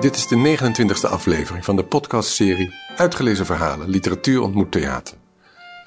Dit 0.00 0.16
is 0.16 0.26
de 0.26 0.56
29e 0.58 1.10
aflevering 1.10 1.64
van 1.64 1.76
de 1.76 1.84
podcastserie 1.84 2.74
Uitgelezen 2.96 3.46
verhalen, 3.46 3.88
literatuur 3.88 4.40
ontmoet 4.40 4.72
theater. 4.72 5.16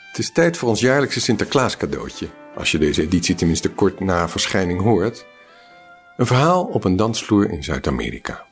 Het 0.07 0.18
is 0.18 0.32
tijd 0.32 0.57
voor 0.57 0.70
ons 0.70 0.79
jaarlijkse 0.79 1.21
Sinterklaas 1.21 1.78
cadeautje, 1.78 2.29
als 2.55 2.71
je 2.71 2.78
deze 2.78 3.02
editie 3.02 3.36
tenminste 3.36 3.70
kort 3.70 4.00
na 4.00 4.29
verschijning 4.29 4.82
hoort. 4.82 5.25
Een 6.18 6.25
verhaal 6.25 6.64
op 6.64 6.84
een 6.84 6.96
dansvloer 6.96 7.50
in 7.50 7.64
Zuid-Amerika. 7.64 8.46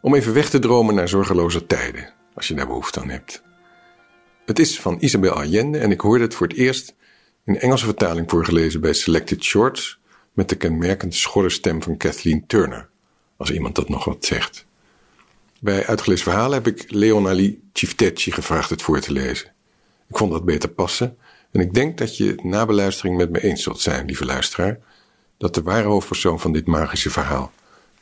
Om 0.00 0.14
even 0.14 0.34
weg 0.34 0.50
te 0.50 0.58
dromen 0.58 0.94
naar 0.94 1.08
zorgeloze 1.08 1.66
tijden, 1.66 2.12
als 2.34 2.48
je 2.48 2.54
daar 2.54 2.66
behoefte 2.66 3.00
aan 3.00 3.10
hebt. 3.10 3.42
Het 4.46 4.58
is 4.58 4.80
van 4.80 4.96
Isabel 5.00 5.32
Allende 5.32 5.78
en 5.78 5.90
ik 5.90 6.00
hoorde 6.00 6.24
het 6.24 6.34
voor 6.34 6.46
het 6.46 6.56
eerst 6.56 6.94
in 7.44 7.60
Engelse 7.60 7.84
vertaling 7.84 8.30
voorgelezen 8.30 8.80
bij 8.80 8.92
Selected 8.92 9.44
Shorts 9.44 9.98
met 10.32 10.48
de 10.48 10.56
kenmerkend 10.56 11.14
schorre 11.14 11.50
stem 11.50 11.82
van 11.82 11.96
Kathleen 11.96 12.46
Turner, 12.46 12.88
als 13.36 13.50
iemand 13.50 13.74
dat 13.74 13.88
nog 13.88 14.04
wat 14.04 14.24
zegt. 14.24 14.66
Bij 15.64 15.86
Uitgelezen 15.86 16.24
Verhalen 16.24 16.62
heb 16.62 16.66
ik 16.66 16.90
Leonali 16.90 17.62
Ciftecci 17.72 18.32
gevraagd 18.32 18.70
het 18.70 18.82
voor 18.82 19.00
te 19.00 19.12
lezen. 19.12 19.52
Ik 20.08 20.16
vond 20.16 20.32
dat 20.32 20.44
beter 20.44 20.68
passen 20.68 21.18
en 21.50 21.60
ik 21.60 21.74
denk 21.74 21.98
dat 21.98 22.16
je 22.16 22.34
na 22.42 22.66
beluistering 22.66 23.16
met 23.16 23.30
me 23.30 23.42
eens 23.42 23.62
zult 23.62 23.80
zijn, 23.80 24.06
lieve 24.06 24.24
luisteraar, 24.24 24.78
dat 25.38 25.54
de 25.54 25.62
ware 25.62 25.88
hoofdpersoon 25.88 26.40
van 26.40 26.52
dit 26.52 26.66
magische 26.66 27.10
verhaal 27.10 27.52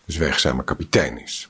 de 0.04 0.12
zwijgzame 0.12 0.64
kapitein 0.64 1.22
is. 1.22 1.48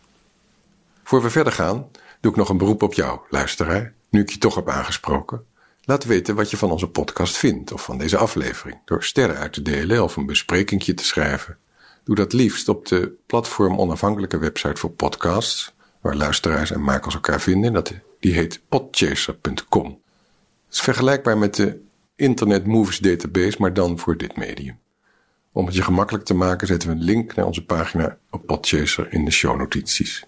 Voor 1.03 1.23
we 1.23 1.31
verder 1.31 1.53
gaan, 1.53 1.89
doe 2.21 2.31
ik 2.31 2.37
nog 2.37 2.49
een 2.49 2.59
beroep 2.59 2.83
op 2.83 2.95
jou, 2.95 3.21
luisteraar, 3.31 3.95
nu 4.11 4.21
ik 4.21 4.31
je 4.31 4.39
toch 4.39 4.55
heb 4.55 4.69
aangesproken. 4.69 5.45
Laat 5.85 6.05
weten 6.05 6.35
wat 6.35 6.51
je 6.51 6.57
van 6.57 6.71
onze 6.71 6.89
podcast 6.89 7.37
vindt 7.37 7.73
of 7.73 7.85
van 7.85 7.99
deze 7.99 8.17
aflevering 8.17 8.79
door 8.85 9.05
sterren 9.05 9.37
uit 9.37 9.53
te 9.53 9.63
delen 9.63 10.03
of 10.03 10.17
een 10.17 10.27
besprekingje 10.27 10.95
te 10.95 11.05
schrijven. 11.05 11.59
Doe 12.05 12.15
dat 12.15 12.33
liefst 12.33 12.69
op 12.69 12.87
de 12.87 13.13
platform 13.27 13.79
onafhankelijke 13.79 14.39
website 14.39 14.81
voor 14.81 14.91
podcasts, 14.91 15.75
waar 16.03 16.17
luisteraars 16.17 16.71
en 16.71 16.83
makers 16.83 17.15
elkaar 17.15 17.41
vinden. 17.41 17.73
Dat, 17.73 17.93
die 18.21 18.35
heet 18.35 18.61
podchaser.com. 18.69 19.87
Het 20.67 20.75
is 20.75 20.81
vergelijkbaar 20.81 21.39
met 21.39 21.55
de 21.55 21.81
Internet 22.17 22.67
Movies 22.67 22.99
Database, 22.99 23.57
maar 23.59 23.75
dan 23.75 23.99
voor 23.99 24.17
dit 24.17 24.37
medium. 24.37 24.79
Om 25.53 25.67
het 25.67 25.75
je 25.75 25.83
gemakkelijk 25.83 26.25
te 26.25 26.35
maken 26.35 26.67
zetten 26.67 26.89
we 26.89 26.95
een 26.95 27.03
link 27.03 27.35
naar 27.35 27.47
onze 27.47 27.65
pagina 27.65 28.19
op 28.31 28.47
Podchaser 28.47 29.13
in 29.13 29.25
de 29.25 29.31
shownotities. 29.31 30.25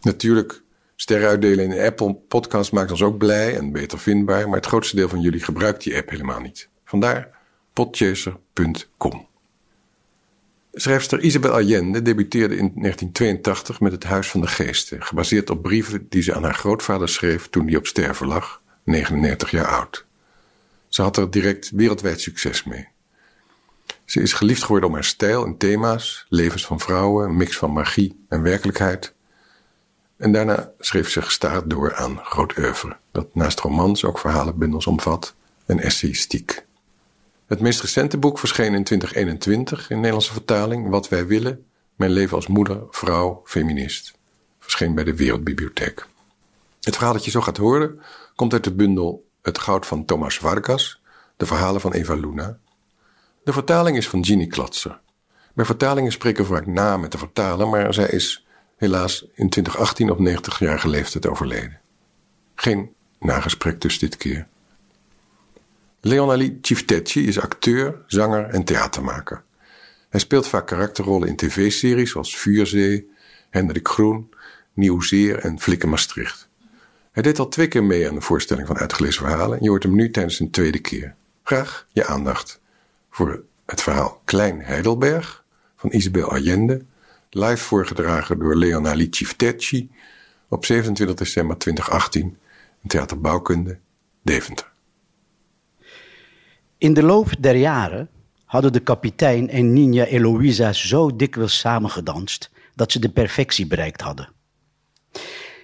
Natuurlijk 0.00 0.62
Sterren 0.96 1.28
uitdelen 1.28 1.64
in 1.64 1.70
de 1.70 1.84
Apple 1.84 2.14
Podcast 2.14 2.72
maakt 2.72 2.90
ons 2.90 3.02
ook 3.02 3.18
blij 3.18 3.56
en 3.56 3.72
beter 3.72 3.98
vindbaar, 3.98 4.48
maar 4.48 4.56
het 4.56 4.66
grootste 4.66 4.96
deel 4.96 5.08
van 5.08 5.20
jullie 5.20 5.40
gebruikt 5.40 5.82
die 5.82 5.96
app 5.96 6.10
helemaal 6.10 6.40
niet. 6.40 6.68
Vandaar 6.84 7.28
podchaser.com. 7.72 9.33
Schrijfster 10.76 11.20
Isabel 11.20 11.52
Allende 11.52 12.02
debuteerde 12.02 12.54
in 12.56 12.72
1982 12.74 13.80
met 13.80 13.92
Het 13.92 14.04
Huis 14.04 14.30
van 14.30 14.40
de 14.40 14.46
Geesten, 14.46 15.02
gebaseerd 15.02 15.50
op 15.50 15.62
brieven 15.62 16.06
die 16.08 16.22
ze 16.22 16.34
aan 16.34 16.42
haar 16.42 16.54
grootvader 16.54 17.08
schreef 17.08 17.48
toen 17.48 17.66
hij 17.66 17.76
op 17.76 17.86
sterven 17.86 18.26
lag, 18.26 18.60
99 18.84 19.50
jaar 19.50 19.66
oud. 19.66 20.06
Ze 20.88 21.02
had 21.02 21.16
er 21.16 21.30
direct 21.30 21.70
wereldwijd 21.70 22.20
succes 22.20 22.64
mee. 22.64 22.88
Ze 24.04 24.20
is 24.20 24.32
geliefd 24.32 24.62
geworden 24.62 24.88
om 24.88 24.94
haar 24.94 25.04
stijl 25.04 25.44
en 25.44 25.56
thema's, 25.56 26.26
levens 26.28 26.66
van 26.66 26.80
vrouwen, 26.80 27.28
een 27.28 27.36
mix 27.36 27.56
van 27.56 27.72
magie 27.72 28.24
en 28.28 28.42
werkelijkheid. 28.42 29.14
En 30.16 30.32
daarna 30.32 30.70
schreef 30.78 31.10
ze 31.10 31.22
gestaard 31.22 31.70
door 31.70 31.94
aan 31.94 32.18
groot 32.22 32.58
oeuvre, 32.58 32.96
dat 33.12 33.34
naast 33.34 33.60
romans 33.60 34.04
ook 34.04 34.18
verhalenbundels 34.18 34.86
omvat 34.86 35.34
en 35.66 35.80
essayistiek. 35.80 36.64
Het 37.46 37.60
meest 37.60 37.80
recente 37.80 38.18
boek 38.18 38.38
verscheen 38.38 38.74
in 38.74 38.84
2021 38.84 39.90
in 39.90 39.96
Nederlandse 39.96 40.32
vertaling, 40.32 40.88
Wat 40.88 41.08
wij 41.08 41.26
willen, 41.26 41.64
Mijn 41.94 42.10
leven 42.10 42.36
als 42.36 42.46
moeder, 42.46 42.82
vrouw, 42.90 43.42
feminist. 43.44 44.14
Verscheen 44.58 44.94
bij 44.94 45.04
de 45.04 45.16
Wereldbibliotheek. 45.16 46.06
Het 46.80 46.94
verhaal 46.94 47.12
dat 47.12 47.24
je 47.24 47.30
zo 47.30 47.40
gaat 47.40 47.56
horen 47.56 48.00
komt 48.34 48.52
uit 48.52 48.64
de 48.64 48.74
bundel 48.74 49.28
Het 49.42 49.58
goud 49.58 49.86
van 49.86 50.04
Thomas 50.04 50.38
Vargas, 50.38 51.00
de 51.36 51.46
verhalen 51.46 51.80
van 51.80 51.92
Eva 51.92 52.14
Luna. 52.14 52.58
De 53.44 53.52
vertaling 53.52 53.96
is 53.96 54.08
van 54.08 54.24
Ginny 54.24 54.46
Klatser. 54.46 55.00
Bij 55.54 55.64
vertalingen 55.64 56.12
spreken 56.12 56.46
vaak 56.46 56.66
na 56.66 56.96
met 56.96 57.12
de 57.12 57.18
vertaler, 57.18 57.68
maar 57.68 57.94
zij 57.94 58.08
is 58.08 58.46
helaas 58.76 59.26
in 59.34 59.48
2018 59.48 60.10
op 60.10 60.18
90-jarige 60.18 60.88
leeftijd 60.88 61.26
overleden. 61.26 61.80
Geen 62.54 62.94
nagesprek 63.18 63.80
dus 63.80 63.98
dit 63.98 64.16
keer. 64.16 64.46
Leonali 66.06 66.58
is 67.14 67.40
acteur, 67.40 68.02
zanger 68.06 68.44
en 68.44 68.64
theatermaker. 68.64 69.42
Hij 70.08 70.20
speelt 70.20 70.46
vaak 70.46 70.66
karakterrollen 70.66 71.28
in 71.28 71.36
tv-series 71.36 72.10
zoals 72.10 72.36
Vuurzee, 72.36 73.10
Hendrik 73.50 73.88
Groen, 73.88 74.34
Nieuwzeer 74.72 75.38
en 75.38 75.60
Flikken 75.60 75.88
Maastricht. 75.88 76.48
Hij 77.12 77.22
deed 77.22 77.38
al 77.38 77.48
twee 77.48 77.68
keer 77.68 77.84
mee 77.84 78.08
aan 78.08 78.14
de 78.14 78.20
voorstelling 78.20 78.66
van 78.66 78.78
Uitgelezen 78.78 79.22
Verhalen 79.22 79.58
en 79.58 79.62
je 79.64 79.68
hoort 79.68 79.82
hem 79.82 79.94
nu 79.94 80.10
tijdens 80.10 80.40
een 80.40 80.50
tweede 80.50 80.78
keer. 80.78 81.14
Graag 81.42 81.86
je 81.92 82.06
aandacht 82.06 82.60
voor 83.10 83.44
het 83.66 83.82
verhaal 83.82 84.20
Klein 84.24 84.60
Heidelberg 84.60 85.44
van 85.76 85.92
Isabel 85.92 86.30
Allende 86.30 86.84
live 87.30 87.64
voorgedragen 87.64 88.38
door 88.38 88.56
Leonali 88.56 89.10
op 90.48 90.64
27 90.64 91.16
december 91.16 91.58
2018 91.58 92.38
in 92.82 92.88
Theater 92.88 93.20
Bouwkunde, 93.20 93.78
Deventer. 94.22 94.72
In 96.84 96.94
de 96.94 97.02
loop 97.02 97.34
der 97.38 97.56
jaren 97.56 98.08
hadden 98.44 98.72
de 98.72 98.80
kapitein 98.80 99.48
en 99.48 99.72
Nina 99.72 100.04
Eloisa 100.04 100.72
zo 100.72 101.16
dikwijls 101.16 101.58
samengedanst 101.58 102.50
dat 102.74 102.92
ze 102.92 102.98
de 102.98 103.08
perfectie 103.08 103.66
bereikt 103.66 104.00
hadden. 104.00 104.28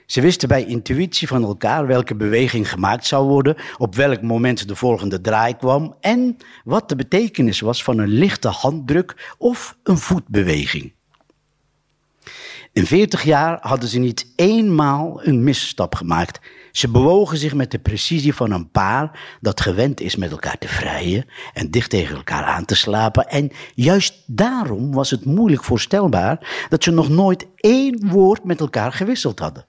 Ze 0.06 0.20
wisten 0.20 0.48
bij 0.48 0.64
intuïtie 0.64 1.28
van 1.28 1.42
elkaar 1.42 1.86
welke 1.86 2.14
beweging 2.14 2.70
gemaakt 2.70 3.06
zou 3.06 3.28
worden, 3.28 3.56
op 3.78 3.94
welk 3.94 4.22
moment 4.22 4.68
de 4.68 4.76
volgende 4.76 5.20
draai 5.20 5.56
kwam 5.56 5.96
en 6.00 6.36
wat 6.64 6.88
de 6.88 6.96
betekenis 6.96 7.60
was 7.60 7.84
van 7.84 7.98
een 7.98 8.08
lichte 8.08 8.48
handdruk 8.48 9.34
of 9.38 9.76
een 9.82 9.98
voetbeweging. 9.98 10.92
In 12.72 12.86
veertig 12.86 13.22
jaar 13.22 13.58
hadden 13.60 13.88
ze 13.88 13.98
niet 13.98 14.32
eenmaal 14.36 15.20
een 15.24 15.44
misstap 15.44 15.94
gemaakt. 15.94 16.40
Ze 16.72 16.88
bewogen 16.88 17.38
zich 17.38 17.54
met 17.54 17.70
de 17.70 17.78
precisie 17.78 18.34
van 18.34 18.50
een 18.50 18.70
paar 18.70 19.36
dat 19.40 19.60
gewend 19.60 20.00
is 20.00 20.16
met 20.16 20.30
elkaar 20.30 20.58
te 20.58 20.68
vrijen 20.68 21.24
en 21.52 21.70
dicht 21.70 21.90
tegen 21.90 22.16
elkaar 22.16 22.44
aan 22.44 22.64
te 22.64 22.74
slapen. 22.74 23.28
En 23.28 23.50
juist 23.74 24.22
daarom 24.26 24.92
was 24.92 25.10
het 25.10 25.24
moeilijk 25.24 25.64
voorstelbaar 25.64 26.66
dat 26.68 26.84
ze 26.84 26.90
nog 26.90 27.08
nooit 27.08 27.46
één 27.56 28.08
woord 28.08 28.44
met 28.44 28.60
elkaar 28.60 28.92
gewisseld 28.92 29.38
hadden. 29.38 29.66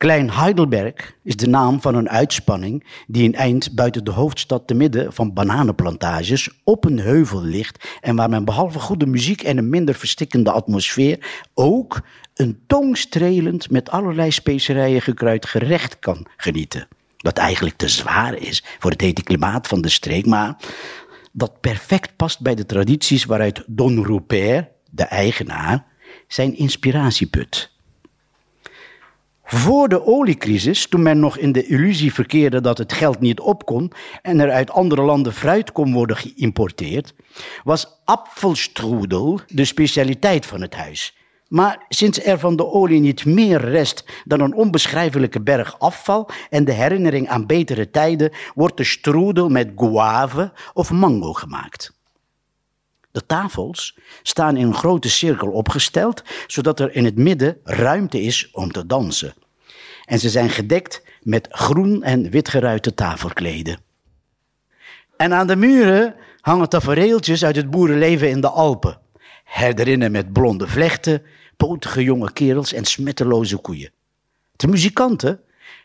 Klein 0.00 0.30
Heidelberg 0.30 1.14
is 1.22 1.36
de 1.36 1.48
naam 1.48 1.80
van 1.80 1.94
een 1.94 2.08
uitspanning 2.08 2.84
die 3.06 3.24
een 3.24 3.34
eind 3.34 3.74
buiten 3.74 4.04
de 4.04 4.10
hoofdstad 4.10 4.66
te 4.66 4.74
midden 4.74 5.12
van 5.12 5.32
bananenplantages 5.32 6.50
op 6.64 6.84
een 6.84 6.98
heuvel 6.98 7.42
ligt 7.42 7.98
en 8.00 8.16
waar 8.16 8.28
men 8.28 8.44
behalve 8.44 8.78
goede 8.78 9.06
muziek 9.06 9.42
en 9.42 9.58
een 9.58 9.68
minder 9.68 9.94
verstikkende 9.94 10.50
atmosfeer 10.50 11.44
ook 11.54 12.00
een 12.34 12.60
tongstrelend 12.66 13.70
met 13.70 13.90
allerlei 13.90 14.30
specerijen 14.30 15.02
gekruid 15.02 15.46
gerecht 15.46 15.98
kan 15.98 16.26
genieten. 16.36 16.88
Dat 17.16 17.38
eigenlijk 17.38 17.76
te 17.76 17.88
zwaar 17.88 18.34
is 18.34 18.64
voor 18.78 18.90
het 18.90 19.00
hete 19.00 19.22
klimaat 19.22 19.66
van 19.66 19.80
de 19.80 19.88
streek, 19.88 20.26
maar 20.26 20.56
dat 21.32 21.60
perfect 21.60 22.16
past 22.16 22.40
bij 22.40 22.54
de 22.54 22.66
tradities 22.66 23.24
waaruit 23.24 23.64
Don 23.66 24.04
Rupert, 24.04 24.68
de 24.90 25.04
eigenaar, 25.04 25.86
zijn 26.28 26.56
inspiratie 26.56 27.26
put. 27.26 27.69
Voor 29.52 29.88
de 29.88 30.06
oliecrisis, 30.06 30.86
toen 30.86 31.02
men 31.02 31.20
nog 31.20 31.38
in 31.38 31.52
de 31.52 31.66
illusie 31.66 32.14
verkeerde 32.14 32.60
dat 32.60 32.78
het 32.78 32.92
geld 32.92 33.20
niet 33.20 33.40
op 33.40 33.64
kon 33.64 33.92
en 34.22 34.40
er 34.40 34.50
uit 34.50 34.70
andere 34.70 35.02
landen 35.02 35.32
fruit 35.32 35.72
kon 35.72 35.92
worden 35.92 36.16
geïmporteerd, 36.16 37.14
was 37.64 38.00
apfelstrudel 38.04 39.40
de 39.46 39.64
specialiteit 39.64 40.46
van 40.46 40.60
het 40.60 40.74
huis. 40.74 41.16
Maar 41.48 41.84
sinds 41.88 42.24
er 42.24 42.38
van 42.38 42.56
de 42.56 42.66
olie 42.66 43.00
niet 43.00 43.24
meer 43.24 43.60
rest 43.60 44.04
dan 44.24 44.40
een 44.40 44.54
onbeschrijfelijke 44.54 45.40
berg 45.40 45.78
afval 45.78 46.28
en 46.50 46.64
de 46.64 46.72
herinnering 46.72 47.28
aan 47.28 47.46
betere 47.46 47.90
tijden, 47.90 48.32
wordt 48.54 48.76
de 48.76 48.84
strudel 48.84 49.48
met 49.48 49.72
guave 49.76 50.52
of 50.72 50.90
mango 50.90 51.32
gemaakt. 51.32 51.99
De 53.12 53.26
tafels 53.26 53.98
staan 54.22 54.56
in 54.56 54.66
een 54.66 54.74
grote 54.74 55.08
cirkel 55.08 55.48
opgesteld, 55.48 56.22
zodat 56.46 56.80
er 56.80 56.94
in 56.94 57.04
het 57.04 57.16
midden 57.16 57.58
ruimte 57.64 58.22
is 58.22 58.50
om 58.52 58.72
te 58.72 58.86
dansen. 58.86 59.34
En 60.04 60.18
ze 60.18 60.30
zijn 60.30 60.50
gedekt 60.50 61.02
met 61.22 61.48
groen 61.50 62.02
en 62.02 62.30
wit 62.30 62.48
geruite 62.48 62.94
tafelkleden. 62.94 63.78
En 65.16 65.34
aan 65.34 65.46
de 65.46 65.56
muren 65.56 66.14
hangen 66.40 66.68
tafereeltjes 66.68 67.44
uit 67.44 67.56
het 67.56 67.70
boerenleven 67.70 68.30
in 68.30 68.40
de 68.40 68.48
Alpen. 68.48 68.98
Herderinnen 69.44 70.12
met 70.12 70.32
blonde 70.32 70.68
vlechten, 70.68 71.22
potige 71.56 72.02
jonge 72.02 72.32
kerels 72.32 72.72
en 72.72 72.84
smetteloze 72.84 73.56
koeien. 73.56 73.92
De 74.56 74.66
muzikanten 74.66 75.40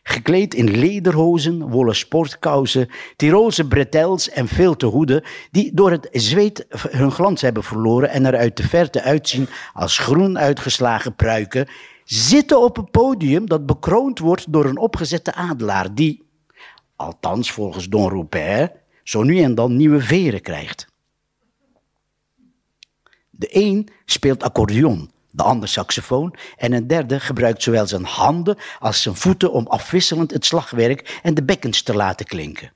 gekleed 0.08 0.54
in 0.54 0.78
lederhozen, 0.78 1.70
wollen 1.70 1.96
sportkousen, 1.96 2.90
Tirolse 3.16 3.68
bretels 3.68 4.30
en 4.30 4.48
te 4.78 4.86
hoeden, 4.86 5.24
die 5.52 5.72
door 5.74 5.92
het 5.92 6.08
zweet 6.12 6.66
hun 6.70 7.12
glans 7.12 7.42
hebben 7.42 7.64
verloren 7.64 8.10
en 8.10 8.26
er 8.26 8.36
uit 8.36 8.58
de 8.58 8.68
verte 8.68 9.02
uitzien 9.02 9.48
als 9.74 9.98
groen 9.98 10.40
uitgeslagen 10.40 11.16
pruiken, 11.16 11.68
zitten 12.04 12.62
op 12.62 12.78
een 12.78 12.90
podium 12.92 13.48
dat 13.48 13.66
bekroond 13.66 14.20
wordt 14.20 14.54
door 14.54 14.66
een 14.66 14.78
opgezette 14.78 15.34
adelaar 15.34 15.94
die, 15.94 16.24
althans 16.96 17.52
volgens 17.52 17.90
Don 17.90 18.10
Rupert, 18.10 18.72
zo 19.04 19.24
nu 19.24 19.42
en 19.42 19.56
dan 19.56 19.76
nieuwe 19.76 20.02
veren 20.02 20.42
krijgt. 20.42 20.88
De 23.30 23.48
een 23.52 23.88
speelt 24.06 24.44
accordeon, 24.44 25.12
de 25.36 25.44
ander 25.44 25.70
saxofoon 25.70 26.36
en 26.58 26.72
een 26.72 26.88
derde 26.88 27.20
gebruikt 27.20 27.64
zowel 27.64 27.88
zijn 27.88 28.04
handen 28.04 28.58
als 28.80 29.02
zijn 29.02 29.16
voeten 29.16 29.52
om 29.52 29.68
afwisselend 29.68 30.32
het 30.32 30.46
slagwerk 30.46 31.20
en 31.24 31.34
de 31.34 31.44
bekkens 31.44 31.82
te 31.82 31.96
laten 31.96 32.26
klinken. 32.26 32.72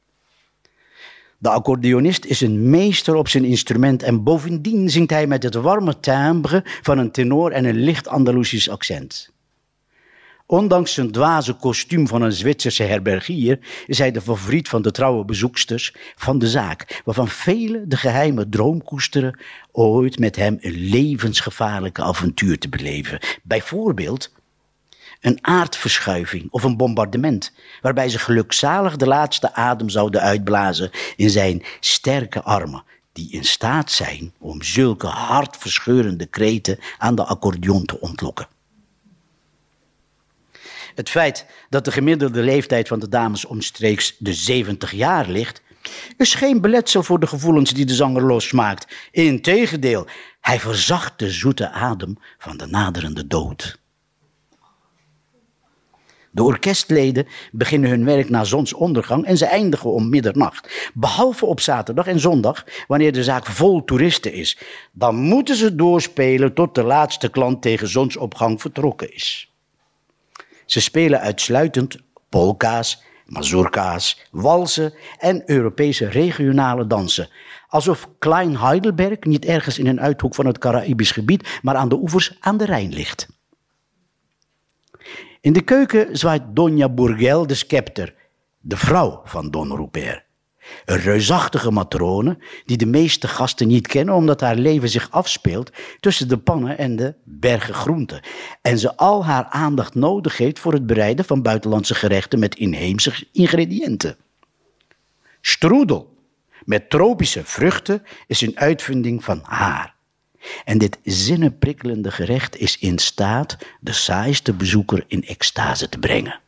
De 1.38 1.50
accordeonist 1.50 2.25
is 2.25 2.41
een 2.41 2.69
meester 2.69 3.15
op 3.15 3.27
zijn 3.27 3.45
instrument 3.45 4.03
en 4.03 4.23
bovendien 4.23 4.89
zingt 4.89 5.09
hij 5.09 5.27
met 5.27 5.44
het 5.44 5.56
warme 5.56 6.00
timbre 6.00 6.63
van 6.81 6.97
een 6.97 7.11
tenor 7.11 7.51
en 7.51 7.65
een 7.65 7.79
licht 7.79 8.07
Andalusisch 8.07 8.69
accent. 8.69 9.31
Ondanks 10.51 10.94
zijn 10.94 11.12
dwaze 11.12 11.54
kostuum 11.54 12.07
van 12.07 12.22
een 12.22 12.31
Zwitserse 12.31 12.84
herbergier 12.84 13.60
is 13.86 13.98
hij 13.98 14.12
de 14.12 14.22
favoriet 14.22 14.69
van 14.69 14.81
de 14.81 14.92
trouwe 14.92 15.25
bezoeksters 15.25 15.96
van 16.16 16.40
de 16.40 16.48
zaak, 16.48 17.01
waarvan 17.06 17.28
velen 17.28 17.90
de 17.90 17.98
geheime 17.98 18.50
droom 18.50 18.84
koesteren 18.84 19.40
ooit 19.72 20.19
met 20.19 20.36
hem 20.36 20.57
een 20.62 20.90
levensgevaarlijke 20.90 22.01
avontuur 22.01 22.60
te 22.60 22.69
beleven. 22.69 23.19
Bijvoorbeeld 23.44 24.34
een 25.22 25.38
aardverschuiving 25.42 26.48
of 26.52 26.63
een 26.63 26.78
bombardement, 26.78 27.54
waarbij 27.81 28.10
ze 28.10 28.19
gelukzalig 28.19 28.95
de 28.95 29.07
laatste 29.07 29.54
adem 29.54 29.90
zouden 29.90 30.22
uitblazen 30.22 30.92
in 31.16 31.30
zijn 31.30 31.63
sterke 31.80 32.42
armen, 32.42 32.84
die 33.13 33.31
in 33.31 33.45
staat 33.45 33.92
zijn 33.92 34.34
om 34.40 34.62
zulke 34.62 35.07
hartverscheurende 35.07 36.25
kreten 36.25 36.80
aan 36.98 37.16
de 37.16 37.24
accordeon 37.24 37.86
te 37.86 38.00
ontlokken. 38.00 38.48
Het 41.00 41.10
feit 41.10 41.46
dat 41.69 41.86
de 41.86 41.92
gemiddelde 41.92 42.42
leeftijd 42.42 42.88
van 42.88 43.00
de 43.00 43.10
dames 43.10 43.46
omstreeks 43.46 44.16
de 44.18 44.34
70 44.34 44.92
jaar 44.92 45.30
ligt, 45.30 45.62
is 46.18 46.34
geen 46.36 46.62
beletsel 46.62 47.04
voor 47.04 47.19
de 47.19 47.28
gevoelens 47.28 47.72
die 47.72 47.86
de 47.86 47.94
zanger 47.94 48.25
losmaakt. 48.25 48.96
Integendeel, 49.12 50.07
hij 50.42 50.60
verzacht 50.60 51.19
de 51.19 51.30
zoete 51.30 51.69
adem 51.69 52.18
van 52.38 52.57
de 52.57 52.66
naderende 52.66 53.28
dood. 53.28 53.80
De 56.31 56.44
orkestleden 56.44 57.28
beginnen 57.52 57.90
hun 57.90 58.06
werk 58.06 58.30
na 58.30 58.44
zonsondergang 58.44 59.25
en 59.25 59.38
ze 59.38 59.45
eindigen 59.45 59.92
om 59.92 60.10
middernacht. 60.10 60.92
Behalve 60.94 61.45
op 61.45 61.60
zaterdag 61.60 62.07
en 62.07 62.19
zondag, 62.19 62.66
wanneer 62.88 63.13
de 63.13 63.24
zaak 63.24 63.45
vol 63.45 63.84
toeristen 63.84 64.34
is. 64.34 64.57
Dan 64.92 65.16
moeten 65.16 65.56
ze 65.56 65.75
doorspelen 65.75 66.54
tot 66.54 66.75
de 66.75 66.84
laatste 66.84 67.30
klant 67.30 67.62
tegen 67.62 67.88
zonsopgang 67.88 68.62
vertrokken 68.62 69.13
is. 69.13 69.49
Ze 70.69 70.81
spelen 70.81 71.19
uitsluitend 71.19 71.98
polka's, 72.30 73.04
mazurka's, 73.25 74.27
walsen 74.31 74.94
en 75.18 75.50
Europese 75.50 76.07
regionale 76.07 76.88
dansen. 76.88 77.30
Alsof 77.68 78.10
Klein 78.19 78.57
Heidelberg 78.57 79.19
niet 79.19 79.45
ergens 79.45 79.80
in 79.80 79.88
een 79.88 80.01
uithoek 80.01 80.36
van 80.36 80.45
het 80.45 80.57
Caraïbisch 80.57 81.12
gebied, 81.12 81.60
maar 81.62 81.75
aan 81.75 81.89
de 81.89 81.95
oevers 81.95 82.38
aan 82.39 82.57
de 82.57 82.66
Rijn 82.66 82.94
ligt. 82.94 83.27
In 85.42 85.54
de 85.54 85.62
keuken 85.62 86.18
zwaait 86.18 86.44
Donja 86.48 86.89
Bourgel 86.89 87.48
de 87.48 87.56
scepter, 87.56 88.16
de 88.60 88.77
vrouw 88.77 89.21
van 89.25 89.51
Don 89.51 89.75
Rupert. 89.75 90.29
Een 90.86 91.00
reusachtige 91.00 91.71
matrone 91.71 92.38
die 92.66 92.77
de 92.77 92.86
meeste 92.86 93.27
gasten 93.27 93.68
niet 93.68 93.88
kennen 93.88 94.16
omdat 94.16 94.42
haar 94.42 94.56
leven 94.56 94.89
zich 94.89 95.12
afspeelt 95.12 95.71
tussen 96.00 96.27
de 96.27 96.38
pannen 96.38 96.77
en 96.77 96.95
de 96.95 97.13
bergen 97.24 97.74
groenten. 97.74 98.21
En 98.62 98.80
ze 98.80 98.98
al 98.98 99.25
haar 99.25 99.45
aandacht 99.45 99.95
nodig 99.95 100.38
heeft 100.38 100.60
voor 100.60 100.74
het 100.74 100.86
bereiden 100.86 101.25
van 101.25 101.42
buitenlandse 101.42 101.95
gerechten 101.95 102.39
met 102.39 102.56
inheemse 102.56 103.27
ingrediënten. 103.31 104.18
Strudel 105.42 106.18
met 106.63 106.89
tropische 106.89 107.45
vruchten 107.45 108.04
is 108.27 108.42
een 108.42 108.60
uitvinding 108.60 109.24
van 109.24 109.39
haar. 109.44 109.98
En 110.66 110.77
dit 110.77 111.00
zinnenprikkelende 111.04 112.12
gerecht 112.12 112.57
is 112.57 112.77
in 112.77 112.98
staat 112.98 113.57
de 113.80 113.94
saaiste 113.94 114.54
bezoeker 114.54 115.04
in 115.07 115.25
extase 115.25 115.89
te 115.89 116.00
brengen. 116.00 116.39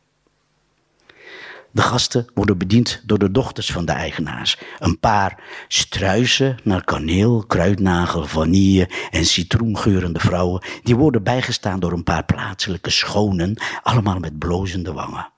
De 1.72 1.82
gasten 1.82 2.26
worden 2.34 2.58
bediend 2.58 3.02
door 3.06 3.18
de 3.18 3.30
dochters 3.30 3.72
van 3.72 3.84
de 3.84 3.92
eigenaars. 3.92 4.58
Een 4.78 4.98
paar 4.98 5.42
struisen 5.68 6.56
naar 6.64 6.84
kaneel, 6.84 7.44
kruidnagel, 7.46 8.26
vanille 8.26 8.88
en 9.10 9.24
citroengeurende 9.24 10.20
vrouwen. 10.20 10.62
Die 10.82 10.96
worden 10.96 11.22
bijgestaan 11.22 11.80
door 11.80 11.92
een 11.92 12.04
paar 12.04 12.24
plaatselijke 12.24 12.90
schonen, 12.90 13.62
allemaal 13.82 14.18
met 14.18 14.38
blozende 14.38 14.92
wangen. 14.92 15.32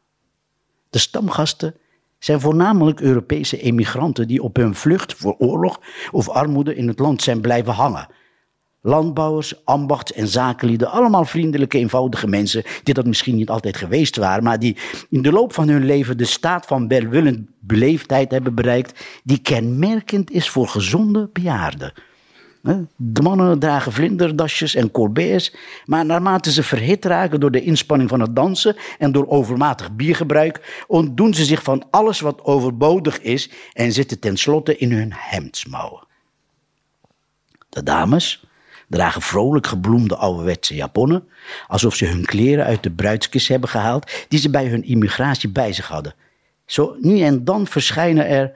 De 0.91 0.99
stamgasten 0.99 1.75
zijn 2.19 2.41
voornamelijk 2.41 3.01
Europese 3.01 3.61
emigranten 3.61 4.29
die 4.29 4.43
op 4.43 4.57
hun 4.57 4.75
vlucht 4.75 5.15
voor 5.15 5.35
oorlog 5.39 5.81
of 6.11 6.29
armoede 6.29 6.77
in 6.77 6.89
het 6.89 6.99
land 6.99 7.23
zijn 7.23 7.41
blijven 7.41 7.73
hangen 7.73 8.09
landbouwers, 8.87 9.65
ambachts- 9.65 10.13
en 10.13 10.29
zakenlieden, 10.29 10.91
allemaal 10.91 11.25
vriendelijke, 11.25 11.79
eenvoudige 11.79 12.27
mensen, 12.27 12.63
die 12.83 12.95
dat 12.95 13.07
misschien 13.07 13.37
niet 13.37 13.51
altijd 13.51 13.77
geweest 13.77 14.17
waren, 14.17 14.45
maar 14.45 14.59
die 14.59 14.77
in 15.11 15.23
de 15.23 15.33
loop 15.33 15.53
van 15.53 15.69
hun 15.69 15.85
leven 15.85 16.19
de 16.19 16.25
staat 16.25 16.67
van 16.67 16.89
welwillend 16.89 17.49
beleefdheid 17.61 18.31
hebben 18.31 18.55
bereikt, 18.55 19.05
die 19.23 19.39
kenmerkend 19.39 20.31
is 20.31 20.49
voor 20.49 20.69
gezonde 20.69 21.31
bejaarden. 21.33 21.93
De 22.97 23.23
mannen 23.23 23.59
dragen 23.59 23.93
vlinderdasjes 23.93 24.75
en 24.75 24.91
corbeers, 24.91 25.55
maar 25.85 26.05
naarmate 26.05 26.53
ze 26.53 26.63
verhit 26.63 27.05
raken 27.05 27.41
door 27.41 27.51
de 27.51 27.63
inspanning 27.63 28.09
van 28.09 28.21
het 28.21 28.37
dansen 28.37 28.77
en 28.99 29.13
door 29.13 29.27
overmatig 29.29 29.93
biergebruik, 29.93 30.85
ontdoen 30.87 31.35
ze 31.35 31.45
zich 31.45 31.63
van 31.63 31.87
alles 31.91 32.21
wat 32.21 32.45
overbodig 32.45 33.21
is 33.21 33.51
en 33.73 33.93
zitten 33.93 34.19
tenslotte 34.19 34.77
in 34.77 34.93
hun 34.93 35.13
hemdsmouwen. 35.15 36.07
De 37.69 37.83
dames, 37.83 38.45
dragen 38.89 39.23
vrolijk 39.23 39.67
gebloemde 39.67 40.17
ouderwetse 40.17 40.75
japonnen, 40.75 41.29
alsof 41.67 41.95
ze 41.95 42.07
hun 42.07 42.25
kleren 42.25 42.65
uit 42.65 42.83
de 42.83 42.91
bruidskist 42.91 43.49
hebben 43.49 43.69
gehaald 43.69 44.11
die 44.29 44.39
ze 44.39 44.51
bij 44.51 44.67
hun 44.67 44.85
immigratie 44.85 45.49
bij 45.49 45.73
zich 45.73 45.89
hadden. 45.89 46.15
Zo 46.67 46.97
nu 47.01 47.21
en 47.21 47.45
dan 47.45 47.67
verschijnen 47.67 48.29
er 48.29 48.53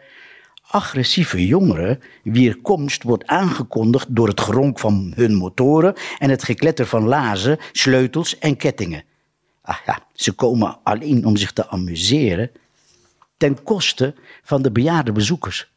agressieve 0.70 1.46
jongeren 1.46 2.00
wier 2.22 2.56
komst 2.56 3.02
wordt 3.02 3.26
aangekondigd 3.26 4.06
door 4.10 4.28
het 4.28 4.40
geronk 4.40 4.78
van 4.78 5.12
hun 5.14 5.34
motoren 5.34 5.94
en 6.18 6.30
het 6.30 6.44
gekletter 6.44 6.86
van 6.86 7.04
lazen, 7.04 7.58
sleutels 7.72 8.38
en 8.38 8.56
kettingen. 8.56 9.04
Ach 9.62 9.82
ja, 9.86 9.98
ze 10.12 10.32
komen 10.32 10.78
alleen 10.82 11.24
om 11.24 11.36
zich 11.36 11.52
te 11.52 11.68
amuseren 11.68 12.50
ten 13.36 13.62
koste 13.62 14.14
van 14.42 14.62
de 14.62 14.70
bejaarde 14.70 15.12
bezoekers. 15.12 15.70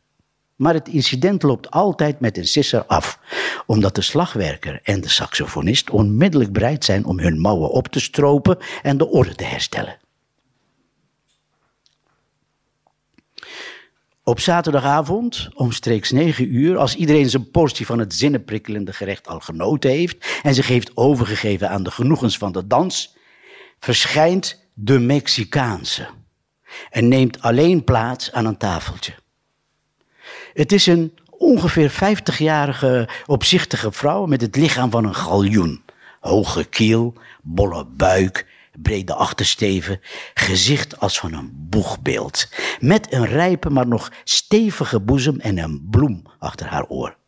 Maar 0.62 0.74
het 0.74 0.88
incident 0.88 1.44
loopt 1.44 1.72
altijd 1.72 2.20
met 2.20 2.38
een 2.38 2.48
sisser 2.48 2.86
af, 2.86 3.20
omdat 3.66 3.96
de 3.96 4.02
slagwerker 4.02 4.80
en 4.84 5.02
de 5.02 5.10
saxofonist 5.10 5.90
onmiddellijk 5.90 6.52
bereid 6.52 6.86
zijn 6.86 7.06
om 7.06 7.20
hun 7.20 7.40
mouwen 7.40 7.70
op 7.70 7.88
te 7.88 8.00
stropen 8.00 8.58
en 8.82 8.98
de 8.98 9.08
orde 9.08 9.36
te 9.36 9.44
herstellen. 9.44 9.98
Op 14.24 14.40
zaterdagavond, 14.40 15.50
omstreeks 15.54 16.12
9 16.12 16.56
uur, 16.56 16.78
als 16.78 16.96
iedereen 16.96 17.30
zijn 17.30 17.52
portie 17.52 17.86
van 17.86 18.00
het 18.00 18.14
zinnenprikkelende 18.14 18.94
gerecht 18.94 19.28
al 19.28 19.40
genoten 19.40 19.90
heeft 19.90 20.40
en 20.44 20.54
zich 20.54 20.68
heeft 20.68 20.98
overgegeven 20.98 21.70
aan 21.70 21.84
de 21.84 21.92
genoegens 21.92 22.38
van 22.38 22.52
de 22.52 22.68
dans, 22.68 23.16
verschijnt 23.80 24.70
de 24.74 25.00
Mexicaanse 25.00 26.08
en 26.90 27.08
neemt 27.08 27.42
alleen 27.42 27.84
plaats 27.84 28.32
aan 28.32 28.46
een 28.46 28.58
tafeltje. 28.58 29.21
Het 30.54 30.72
is 30.72 30.86
een 30.86 31.14
ongeveer 31.30 31.92
50-jarige 31.92 33.10
opzichtige 33.26 33.92
vrouw 33.92 34.26
met 34.26 34.42
het 34.42 34.56
lichaam 34.56 34.92
van 34.92 35.06
een 35.06 35.16
galjoen. 35.16 35.84
Hoge 36.20 36.64
kiel, 36.64 37.14
bolle 37.42 37.86
buik, 37.86 38.48
brede 38.82 39.14
achtersteven, 39.14 40.00
gezicht 40.34 41.00
als 41.00 41.20
van 41.20 41.34
een 41.34 41.52
boegbeeld. 41.54 42.50
Met 42.80 43.14
een 43.14 43.26
rijpe, 43.26 43.70
maar 43.70 43.88
nog 43.88 44.12
stevige 44.24 45.00
boezem 45.00 45.40
en 45.40 45.58
een 45.58 45.88
bloem 45.90 46.24
achter 46.40 46.68
haar 46.68 46.86
oor. 46.88 47.20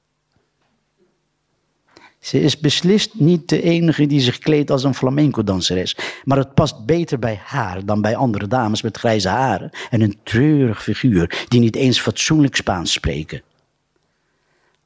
Ze 2.23 2.41
is 2.41 2.59
beslist 2.59 3.13
niet 3.13 3.49
de 3.49 3.61
enige 3.61 4.05
die 4.05 4.19
zich 4.19 4.37
kleedt 4.37 4.71
als 4.71 4.83
een 4.83 4.93
flamenco-danseres. 4.93 5.97
Maar 6.23 6.37
het 6.37 6.53
past 6.53 6.85
beter 6.85 7.19
bij 7.19 7.41
haar 7.43 7.85
dan 7.85 8.01
bij 8.01 8.15
andere 8.15 8.47
dames 8.47 8.81
met 8.81 8.97
grijze 8.97 9.29
haren 9.29 9.69
en 9.89 10.01
een 10.01 10.19
treurig 10.23 10.83
figuur 10.83 11.45
die 11.47 11.59
niet 11.59 11.75
eens 11.75 11.99
fatsoenlijk 11.99 12.55
Spaans 12.55 12.91
spreken. 12.91 13.41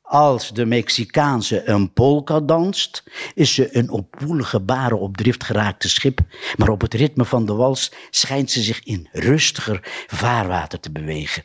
Als 0.01 0.53
de 0.53 0.65
Mexicaanse 0.65 1.69
een 1.69 1.93
polka 1.93 2.39
danst, 2.39 3.03
is 3.33 3.53
ze 3.53 3.77
een 3.77 3.89
op 3.89 4.15
woelige 4.19 4.59
baren 4.59 4.99
op 4.99 5.17
drift 5.17 5.43
geraakte 5.43 5.89
schip, 5.89 6.19
maar 6.55 6.69
op 6.69 6.81
het 6.81 6.93
ritme 6.93 7.25
van 7.25 7.45
de 7.45 7.53
wals 7.53 7.91
schijnt 8.09 8.51
ze 8.51 8.61
zich 8.61 8.83
in 8.83 9.09
rustiger 9.11 10.05
vaarwater 10.07 10.79
te 10.79 10.91
bewegen. 10.91 11.43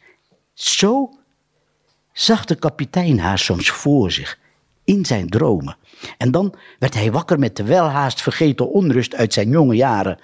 Zo 0.55 1.11
zag 2.13 2.45
de 2.45 2.55
kapitein 2.55 3.19
haar 3.19 3.39
soms 3.39 3.71
voor 3.71 4.13
zich, 4.13 4.39
in 4.85 5.05
zijn 5.05 5.29
dromen. 5.29 5.77
En 6.19 6.31
dan 6.31 6.55
werd 6.79 6.95
hij 6.95 7.13
wakker 7.13 7.39
met 7.39 7.57
de 7.57 7.65
welhaast 7.65 8.23
vergeten 8.23 8.71
onrust 8.71 9.15
uit 9.15 9.33
zijn 9.33 9.49
jonge 9.49 9.75
jaren. 9.75 10.19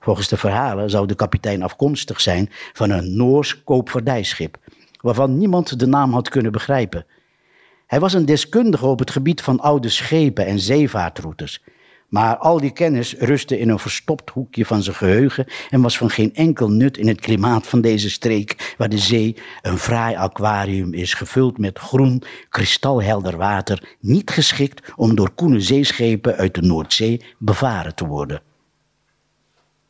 Volgens 0.00 0.28
de 0.28 0.36
verhalen 0.36 0.90
zou 0.90 1.06
de 1.06 1.14
kapitein 1.14 1.62
afkomstig 1.62 2.20
zijn 2.20 2.48
van 2.72 2.90
een 2.90 3.16
Noors 3.16 3.64
koopvaardijschip, 3.64 4.58
waarvan 5.00 5.38
niemand 5.38 5.78
de 5.78 5.86
naam 5.86 6.12
had 6.12 6.28
kunnen 6.28 6.52
begrijpen. 6.52 7.06
Hij 7.86 8.00
was 8.00 8.12
een 8.12 8.26
deskundige 8.26 8.86
op 8.86 8.98
het 8.98 9.10
gebied 9.10 9.42
van 9.42 9.60
oude 9.60 9.88
schepen 9.88 10.46
en 10.46 10.60
zeevaartroutes. 10.60 11.62
Maar 12.12 12.36
al 12.36 12.60
die 12.60 12.72
kennis 12.72 13.14
rustte 13.18 13.58
in 13.58 13.68
een 13.68 13.78
verstopt 13.78 14.30
hoekje 14.30 14.66
van 14.66 14.82
zijn 14.82 14.96
geheugen 14.96 15.46
en 15.70 15.80
was 15.80 15.98
van 15.98 16.10
geen 16.10 16.34
enkel 16.34 16.68
nut 16.70 16.96
in 16.96 17.08
het 17.08 17.20
klimaat 17.20 17.66
van 17.66 17.80
deze 17.80 18.10
streek, 18.10 18.74
waar 18.78 18.88
de 18.88 18.98
zee 18.98 19.36
een 19.62 19.78
fraai 19.78 20.16
aquarium 20.16 20.94
is, 20.94 21.14
gevuld 21.14 21.58
met 21.58 21.78
groen, 21.78 22.22
kristalhelder 22.48 23.36
water, 23.36 23.96
niet 24.00 24.30
geschikt 24.30 24.92
om 24.96 25.14
door 25.14 25.30
koene 25.30 25.60
zeeschepen 25.60 26.36
uit 26.36 26.54
de 26.54 26.62
Noordzee 26.62 27.24
bevaren 27.38 27.94
te 27.94 28.06
worden. 28.06 28.42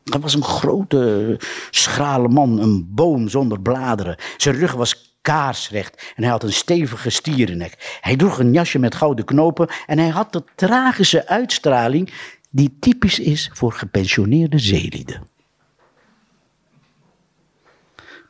Hij 0.03 0.19
was 0.19 0.33
een 0.33 0.43
grote, 0.43 1.39
schrale 1.69 2.27
man, 2.27 2.59
een 2.59 2.87
boom 2.89 3.27
zonder 3.27 3.61
bladeren. 3.61 4.17
Zijn 4.37 4.55
rug 4.55 4.73
was 4.73 5.12
kaarsrecht 5.23 6.13
en 6.15 6.23
hij 6.23 6.31
had 6.31 6.43
een 6.43 6.53
stevige 6.53 7.09
stierennek. 7.09 7.97
Hij 8.01 8.15
droeg 8.15 8.39
een 8.39 8.53
jasje 8.53 8.79
met 8.79 8.95
gouden 8.95 9.25
knopen 9.25 9.69
en 9.85 9.97
hij 9.97 10.09
had 10.09 10.33
de 10.33 10.43
tragische 10.55 11.27
uitstraling 11.27 12.13
die 12.49 12.77
typisch 12.79 13.19
is 13.19 13.49
voor 13.53 13.71
gepensioneerde 13.71 14.59
zeelieden. 14.59 15.32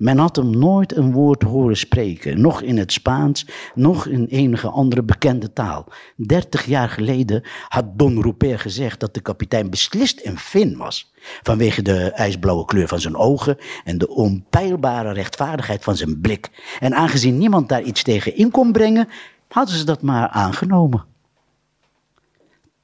Men 0.03 0.17
had 0.17 0.35
hem 0.35 0.49
nooit 0.49 0.95
een 0.95 1.11
woord 1.11 1.43
horen 1.43 1.77
spreken, 1.77 2.41
nog 2.41 2.61
in 2.61 2.77
het 2.77 2.91
Spaans, 2.91 3.47
nog 3.75 4.07
in 4.07 4.25
enige 4.25 4.67
andere 4.67 5.03
bekende 5.03 5.53
taal. 5.53 5.85
Dertig 6.15 6.65
jaar 6.65 6.89
geleden 6.89 7.43
had 7.67 7.85
Don 7.97 8.21
Rupert 8.21 8.61
gezegd 8.61 8.99
dat 8.99 9.13
de 9.13 9.21
kapitein 9.21 9.69
beslist 9.69 10.25
een 10.25 10.37
Fin 10.37 10.77
was, 10.77 11.13
vanwege 11.41 11.81
de 11.81 12.11
ijsblauwe 12.11 12.65
kleur 12.65 12.87
van 12.87 12.99
zijn 12.99 13.15
ogen 13.15 13.57
en 13.83 13.97
de 13.97 14.09
onpeilbare 14.09 15.13
rechtvaardigheid 15.13 15.83
van 15.83 15.95
zijn 15.97 16.21
blik. 16.21 16.75
En 16.79 16.93
aangezien 16.93 17.37
niemand 17.37 17.69
daar 17.69 17.83
iets 17.83 18.03
tegen 18.03 18.35
in 18.35 18.51
kon 18.51 18.71
brengen, 18.71 19.07
hadden 19.47 19.75
ze 19.75 19.85
dat 19.85 20.01
maar 20.01 20.27
aangenomen. 20.27 21.05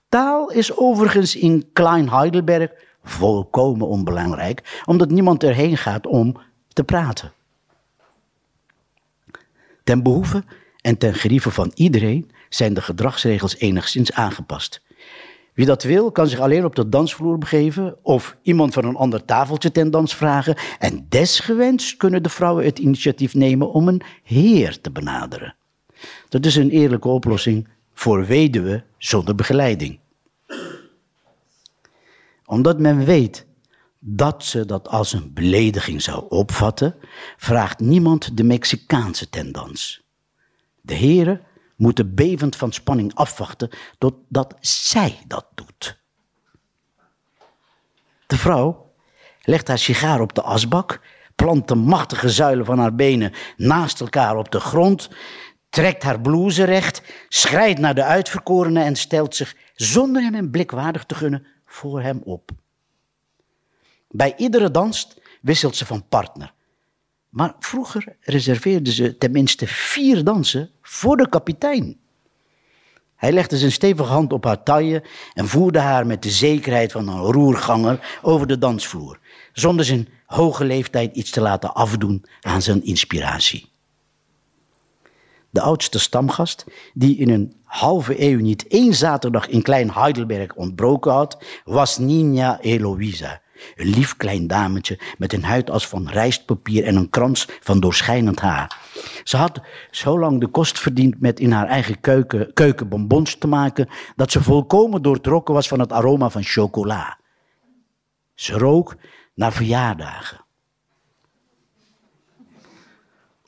Taal 0.09 0.51
is 0.51 0.77
overigens 0.77 1.35
in 1.35 1.69
Klein 1.73 2.09
Heidelberg 2.09 2.71
volkomen 3.03 3.87
onbelangrijk, 3.87 4.81
omdat 4.85 5.09
niemand 5.09 5.43
erheen 5.43 5.77
gaat 5.77 6.07
om 6.07 6.35
te 6.79 6.85
praten. 6.85 7.31
Ten 9.83 10.03
behoeve 10.03 10.43
en 10.81 10.97
ten 10.97 11.13
gerieve 11.13 11.51
van 11.51 11.71
iedereen 11.75 12.31
zijn 12.49 12.73
de 12.73 12.81
gedragsregels 12.81 13.57
enigszins 13.57 14.11
aangepast. 14.11 14.81
Wie 15.53 15.65
dat 15.65 15.83
wil, 15.83 16.11
kan 16.11 16.27
zich 16.27 16.39
alleen 16.39 16.65
op 16.65 16.75
de 16.75 16.89
dansvloer 16.89 17.37
begeven 17.37 17.97
of 18.01 18.37
iemand 18.41 18.73
van 18.73 18.85
een 18.85 18.95
ander 18.95 19.25
tafeltje 19.25 19.71
ten 19.71 19.91
dans 19.91 20.15
vragen. 20.15 20.55
En 20.79 21.05
desgewenst 21.09 21.97
kunnen 21.97 22.23
de 22.23 22.29
vrouwen 22.29 22.65
het 22.65 22.79
initiatief 22.79 23.33
nemen 23.33 23.71
om 23.71 23.87
een 23.87 24.01
heer 24.23 24.81
te 24.81 24.91
benaderen. 24.91 25.55
Dat 26.29 26.45
is 26.45 26.55
een 26.55 26.69
eerlijke 26.69 27.07
oplossing 27.07 27.67
voor 27.93 28.25
weduwen 28.25 28.85
zonder 28.97 29.35
begeleiding. 29.35 29.99
Omdat 32.45 32.79
men 32.79 33.05
weet 33.05 33.47
dat 33.99 34.43
ze 34.43 34.65
dat 34.65 34.87
als 34.87 35.13
een 35.13 35.33
belediging 35.33 36.01
zou 36.01 36.25
opvatten, 36.29 36.95
vraagt 37.37 37.79
niemand 37.79 38.37
de 38.37 38.43
Mexicaanse 38.43 39.29
tendans. 39.29 40.01
De 40.81 40.93
heren 40.93 41.41
moeten 41.75 42.15
bevend 42.15 42.55
van 42.55 42.71
spanning 42.71 43.15
afwachten 43.15 43.69
totdat 43.97 44.55
zij 44.59 45.19
dat 45.27 45.45
doet. 45.55 45.99
De 48.27 48.37
vrouw 48.37 48.93
legt 49.41 49.67
haar 49.67 49.77
sigaar 49.77 50.21
op 50.21 50.33
de 50.33 50.41
asbak, 50.41 51.01
plant 51.35 51.67
de 51.67 51.75
machtige 51.75 52.29
zuilen 52.29 52.65
van 52.65 52.79
haar 52.79 52.95
benen 52.95 53.33
naast 53.57 53.99
elkaar 54.01 54.37
op 54.37 54.51
de 54.51 54.59
grond, 54.59 55.09
trekt 55.69 56.03
haar 56.03 56.21
blouse 56.21 56.63
recht, 56.63 57.01
schrijdt 57.27 57.79
naar 57.79 57.95
de 57.95 58.03
uitverkorene 58.03 58.83
en 58.83 58.95
stelt 58.95 59.35
zich, 59.35 59.55
zonder 59.73 60.21
hem 60.21 60.35
een 60.35 60.51
blik 60.51 60.71
waardig 60.71 61.05
te 61.05 61.15
gunnen, 61.15 61.47
voor 61.65 62.01
hem 62.01 62.21
op. 62.23 62.51
Bij 64.09 64.33
iedere 64.37 64.71
dans 64.71 65.17
wisselt 65.41 65.75
ze 65.75 65.85
van 65.85 66.07
partner. 66.09 66.53
Maar 67.29 67.55
vroeger 67.59 68.15
reserveerde 68.19 68.91
ze 68.91 69.17
tenminste 69.17 69.67
vier 69.67 70.23
dansen 70.23 70.69
voor 70.81 71.17
de 71.17 71.29
kapitein. 71.29 71.97
Hij 73.15 73.31
legde 73.31 73.57
zijn 73.57 73.71
stevige 73.71 74.09
hand 74.11 74.33
op 74.33 74.43
haar 74.43 74.63
taille 74.63 75.03
en 75.33 75.47
voerde 75.47 75.79
haar 75.79 76.07
met 76.07 76.23
de 76.23 76.29
zekerheid 76.29 76.91
van 76.91 77.07
een 77.07 77.19
roerganger 77.19 78.19
over 78.21 78.47
de 78.47 78.57
dansvloer, 78.57 79.19
zonder 79.53 79.85
zijn 79.85 80.07
hoge 80.25 80.65
leeftijd 80.65 81.15
iets 81.15 81.31
te 81.31 81.41
laten 81.41 81.73
afdoen 81.73 82.25
aan 82.41 82.61
zijn 82.61 82.83
inspiratie. 82.83 83.69
De 85.49 85.61
oudste 85.61 85.99
stamgast, 85.99 86.65
die 86.93 87.17
in 87.17 87.29
een 87.29 87.55
halve 87.63 88.21
eeuw 88.21 88.39
niet 88.39 88.67
één 88.67 88.93
zaterdag 88.93 89.47
in 89.47 89.61
Klein 89.61 89.91
Heidelberg 89.91 90.55
ontbroken 90.55 91.11
had, 91.11 91.43
was 91.63 91.97
Nina 91.97 92.59
Eloisa, 92.59 93.41
een 93.75 93.87
lief 93.87 94.17
klein 94.17 94.47
dametje 94.47 94.99
met 95.17 95.33
een 95.33 95.43
huid 95.43 95.69
als 95.69 95.87
van 95.87 96.09
rijstpapier 96.09 96.83
en 96.85 96.95
een 96.95 97.09
krans 97.09 97.47
van 97.59 97.79
doorschijnend 97.79 98.39
haar. 98.39 98.77
Ze 99.23 99.37
had 99.37 99.61
zo 99.91 100.19
lang 100.19 100.39
de 100.39 100.47
kost 100.47 100.79
verdiend 100.79 101.21
met 101.21 101.39
in 101.39 101.51
haar 101.51 101.67
eigen 101.67 101.99
keuken, 101.99 102.53
keukenbonbons 102.53 103.35
te 103.37 103.47
maken, 103.47 103.89
dat 104.15 104.31
ze 104.31 104.43
volkomen 104.43 105.01
doortrokken 105.01 105.53
was 105.53 105.67
van 105.67 105.79
het 105.79 105.91
aroma 105.91 106.29
van 106.29 106.43
chocola. 106.43 107.17
Ze 108.35 108.53
rook 108.53 108.95
naar 109.35 109.53
verjaardagen. 109.53 110.47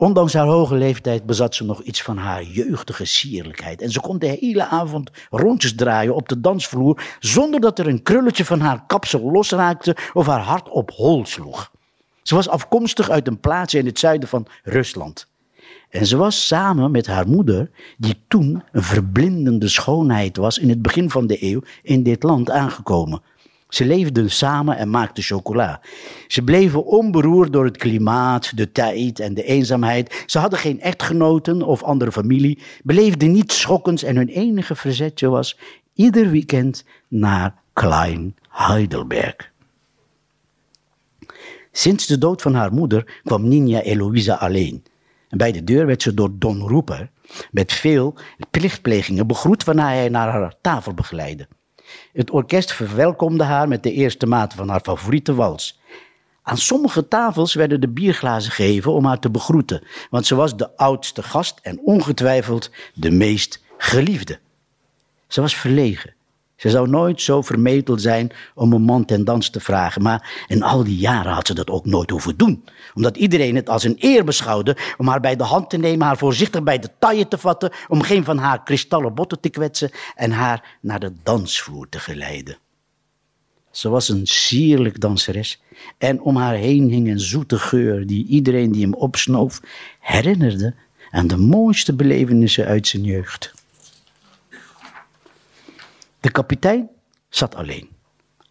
Ondanks 0.01 0.33
haar 0.33 0.45
hoge 0.45 0.75
leeftijd 0.75 1.25
bezat 1.25 1.55
ze 1.55 1.63
nog 1.63 1.81
iets 1.81 2.01
van 2.01 2.17
haar 2.17 2.43
jeugdige 2.43 3.05
sierlijkheid. 3.05 3.81
En 3.81 3.89
ze 3.89 3.99
kon 3.99 4.19
de 4.19 4.37
hele 4.39 4.65
avond 4.65 5.11
rondjes 5.29 5.75
draaien 5.75 6.15
op 6.15 6.29
de 6.29 6.39
dansvloer 6.39 7.03
zonder 7.19 7.59
dat 7.59 7.79
er 7.79 7.87
een 7.87 8.03
krulletje 8.03 8.45
van 8.45 8.59
haar 8.59 8.83
kapsel 8.87 9.31
losraakte 9.31 9.95
of 10.13 10.25
haar 10.25 10.39
hart 10.39 10.69
op 10.69 10.91
hol 10.91 11.25
sloeg. 11.25 11.71
Ze 12.23 12.35
was 12.35 12.49
afkomstig 12.49 13.09
uit 13.09 13.27
een 13.27 13.39
plaatsje 13.39 13.77
in 13.77 13.85
het 13.85 13.99
zuiden 13.99 14.29
van 14.29 14.47
Rusland. 14.63 15.27
En 15.89 16.05
ze 16.05 16.17
was 16.17 16.47
samen 16.47 16.91
met 16.91 17.07
haar 17.07 17.27
moeder, 17.27 17.69
die 17.97 18.23
toen 18.27 18.63
een 18.71 18.83
verblindende 18.83 19.67
schoonheid 19.67 20.37
was 20.37 20.57
in 20.57 20.69
het 20.69 20.81
begin 20.81 21.09
van 21.09 21.27
de 21.27 21.43
eeuw, 21.43 21.61
in 21.81 22.03
dit 22.03 22.23
land 22.23 22.49
aangekomen. 22.49 23.21
Ze 23.71 23.85
leefden 23.85 24.31
samen 24.31 24.77
en 24.77 24.89
maakten 24.89 25.23
chocola. 25.23 25.81
Ze 26.27 26.43
bleven 26.43 26.85
onberoerd 26.85 27.53
door 27.53 27.65
het 27.65 27.77
klimaat, 27.77 28.57
de 28.57 28.71
tijd 28.71 29.19
en 29.19 29.33
de 29.33 29.43
eenzaamheid. 29.43 30.23
Ze 30.25 30.39
hadden 30.39 30.59
geen 30.59 30.81
echtgenoten 30.81 31.61
of 31.61 31.83
andere 31.83 32.11
familie, 32.11 32.59
beleefden 32.83 33.31
niets 33.31 33.59
schokkends 33.59 34.03
en 34.03 34.15
hun 34.15 34.27
enige 34.27 34.75
verzetje 34.75 35.29
was 35.29 35.57
ieder 35.93 36.29
weekend 36.29 36.85
naar 37.07 37.55
Klein 37.73 38.35
Heidelberg. 38.49 39.51
Sinds 41.71 42.07
de 42.07 42.17
dood 42.17 42.41
van 42.41 42.53
haar 42.53 42.73
moeder 42.73 43.19
kwam 43.23 43.47
Nina 43.47 43.81
Eloisa 43.81 44.35
alleen. 44.35 44.83
En 45.29 45.37
bij 45.37 45.51
de 45.51 45.63
deur 45.63 45.85
werd 45.85 46.01
ze 46.01 46.13
door 46.13 46.29
Don 46.33 46.59
Roeper 46.59 47.09
met 47.51 47.73
veel 47.73 48.15
plichtplegingen 48.49 49.27
begroet 49.27 49.63
waarna 49.63 49.87
hij 49.87 50.09
naar 50.09 50.29
haar 50.29 50.53
tafel 50.61 50.93
begeleidde. 50.93 51.47
Het 52.13 52.31
orkest 52.31 52.73
verwelkomde 52.73 53.43
haar 53.43 53.67
met 53.67 53.83
de 53.83 53.91
eerste 53.91 54.25
maat 54.25 54.53
van 54.53 54.69
haar 54.69 54.81
favoriete 54.81 55.33
wals. 55.33 55.79
Aan 56.43 56.57
sommige 56.57 57.07
tafels 57.07 57.53
werden 57.53 57.81
de 57.81 57.89
bierglazen 57.89 58.51
gegeven 58.51 58.91
om 58.91 59.05
haar 59.05 59.19
te 59.19 59.29
begroeten, 59.29 59.83
want 60.09 60.25
ze 60.25 60.35
was 60.35 60.57
de 60.57 60.77
oudste 60.77 61.23
gast 61.23 61.59
en 61.61 61.79
ongetwijfeld 61.83 62.71
de 62.93 63.11
meest 63.11 63.63
geliefde. 63.77 64.39
Ze 65.27 65.41
was 65.41 65.55
verlegen. 65.55 66.13
Ze 66.61 66.69
zou 66.69 66.89
nooit 66.89 67.21
zo 67.21 67.41
vermetel 67.41 67.99
zijn 67.99 68.31
om 68.55 68.73
een 68.73 68.81
man 68.81 69.05
ten 69.05 69.25
dans 69.25 69.49
te 69.49 69.59
vragen, 69.59 70.01
maar 70.01 70.45
in 70.47 70.63
al 70.63 70.83
die 70.83 70.97
jaren 70.97 71.31
had 71.31 71.47
ze 71.47 71.53
dat 71.53 71.69
ook 71.69 71.85
nooit 71.85 72.09
hoeven 72.09 72.37
doen. 72.37 72.63
Omdat 72.93 73.17
iedereen 73.17 73.55
het 73.55 73.69
als 73.69 73.83
een 73.83 73.95
eer 73.99 74.23
beschouwde 74.23 74.77
om 74.97 75.07
haar 75.07 75.19
bij 75.19 75.35
de 75.35 75.43
hand 75.43 75.69
te 75.69 75.77
nemen, 75.77 76.05
haar 76.05 76.17
voorzichtig 76.17 76.63
bij 76.63 76.79
de 76.79 76.89
taille 76.99 77.27
te 77.27 77.37
vatten, 77.37 77.71
om 77.87 78.01
geen 78.01 78.23
van 78.23 78.37
haar 78.37 78.63
kristallen 78.63 79.13
botten 79.13 79.39
te 79.39 79.49
kwetsen 79.49 79.91
en 80.15 80.31
haar 80.31 80.77
naar 80.81 80.99
de 80.99 81.13
dansvloer 81.23 81.89
te 81.89 81.99
geleiden. 81.99 82.57
Ze 83.71 83.89
was 83.89 84.09
een 84.09 84.27
sierlijk 84.27 84.99
danseres 84.99 85.61
en 85.97 86.21
om 86.21 86.35
haar 86.35 86.55
heen 86.55 86.89
hing 86.89 87.07
een 87.07 87.19
zoete 87.19 87.59
geur 87.59 88.07
die 88.07 88.25
iedereen 88.25 88.71
die 88.71 88.81
hem 88.81 88.93
opsnoof 88.93 89.61
herinnerde 89.99 90.73
aan 91.11 91.27
de 91.27 91.37
mooiste 91.37 91.93
belevenissen 91.93 92.65
uit 92.65 92.87
zijn 92.87 93.03
jeugd. 93.03 93.60
De 96.21 96.31
kapitein 96.31 96.89
zat 97.29 97.55
alleen, 97.55 97.89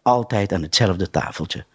altijd 0.01 0.53
aan 0.53 0.61
hetzelfde 0.61 1.09
tafeltje. 1.09 1.65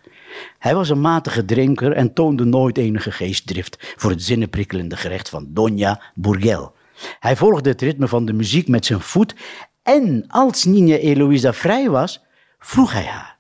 Hij 0.59 0.75
was 0.75 0.89
een 0.89 1.01
matige 1.01 1.45
drinker 1.45 1.93
en 1.93 2.13
toonde 2.13 2.45
nooit 2.45 2.79
enige 2.79 3.13
geestdrift 3.13 3.95
voor 3.97 4.11
het 4.11 4.23
zinnenprikkelende 4.23 4.97
gerecht 4.97 5.29
van 5.29 5.47
Donja 5.49 6.03
Bourgel. 6.15 6.75
Hij 7.21 7.37
volgde 7.37 7.71
het 7.71 7.83
ritme 7.83 8.09
van 8.09 8.25
de 8.25 8.33
muziek 8.33 8.69
met 8.69 8.87
zijn 8.87 9.01
voet 9.01 9.35
en 9.83 10.25
als 10.29 10.65
Nina 10.65 10.97
Eloïsa 10.97 11.53
vrij 11.53 11.91
was, 11.91 12.25
vroeg 12.59 12.93
hij 12.93 13.05
haar. 13.05 13.37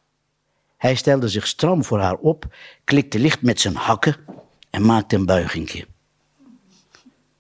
Hij 0.76 0.94
stelde 0.94 1.28
zich 1.28 1.46
stram 1.46 1.84
voor 1.84 2.00
haar 2.00 2.16
op, 2.16 2.56
klikte 2.84 3.18
licht 3.18 3.42
met 3.42 3.60
zijn 3.60 3.74
hakken 3.74 4.16
en 4.70 4.86
maakte 4.86 5.16
een 5.16 5.26
buigingje. 5.26 5.86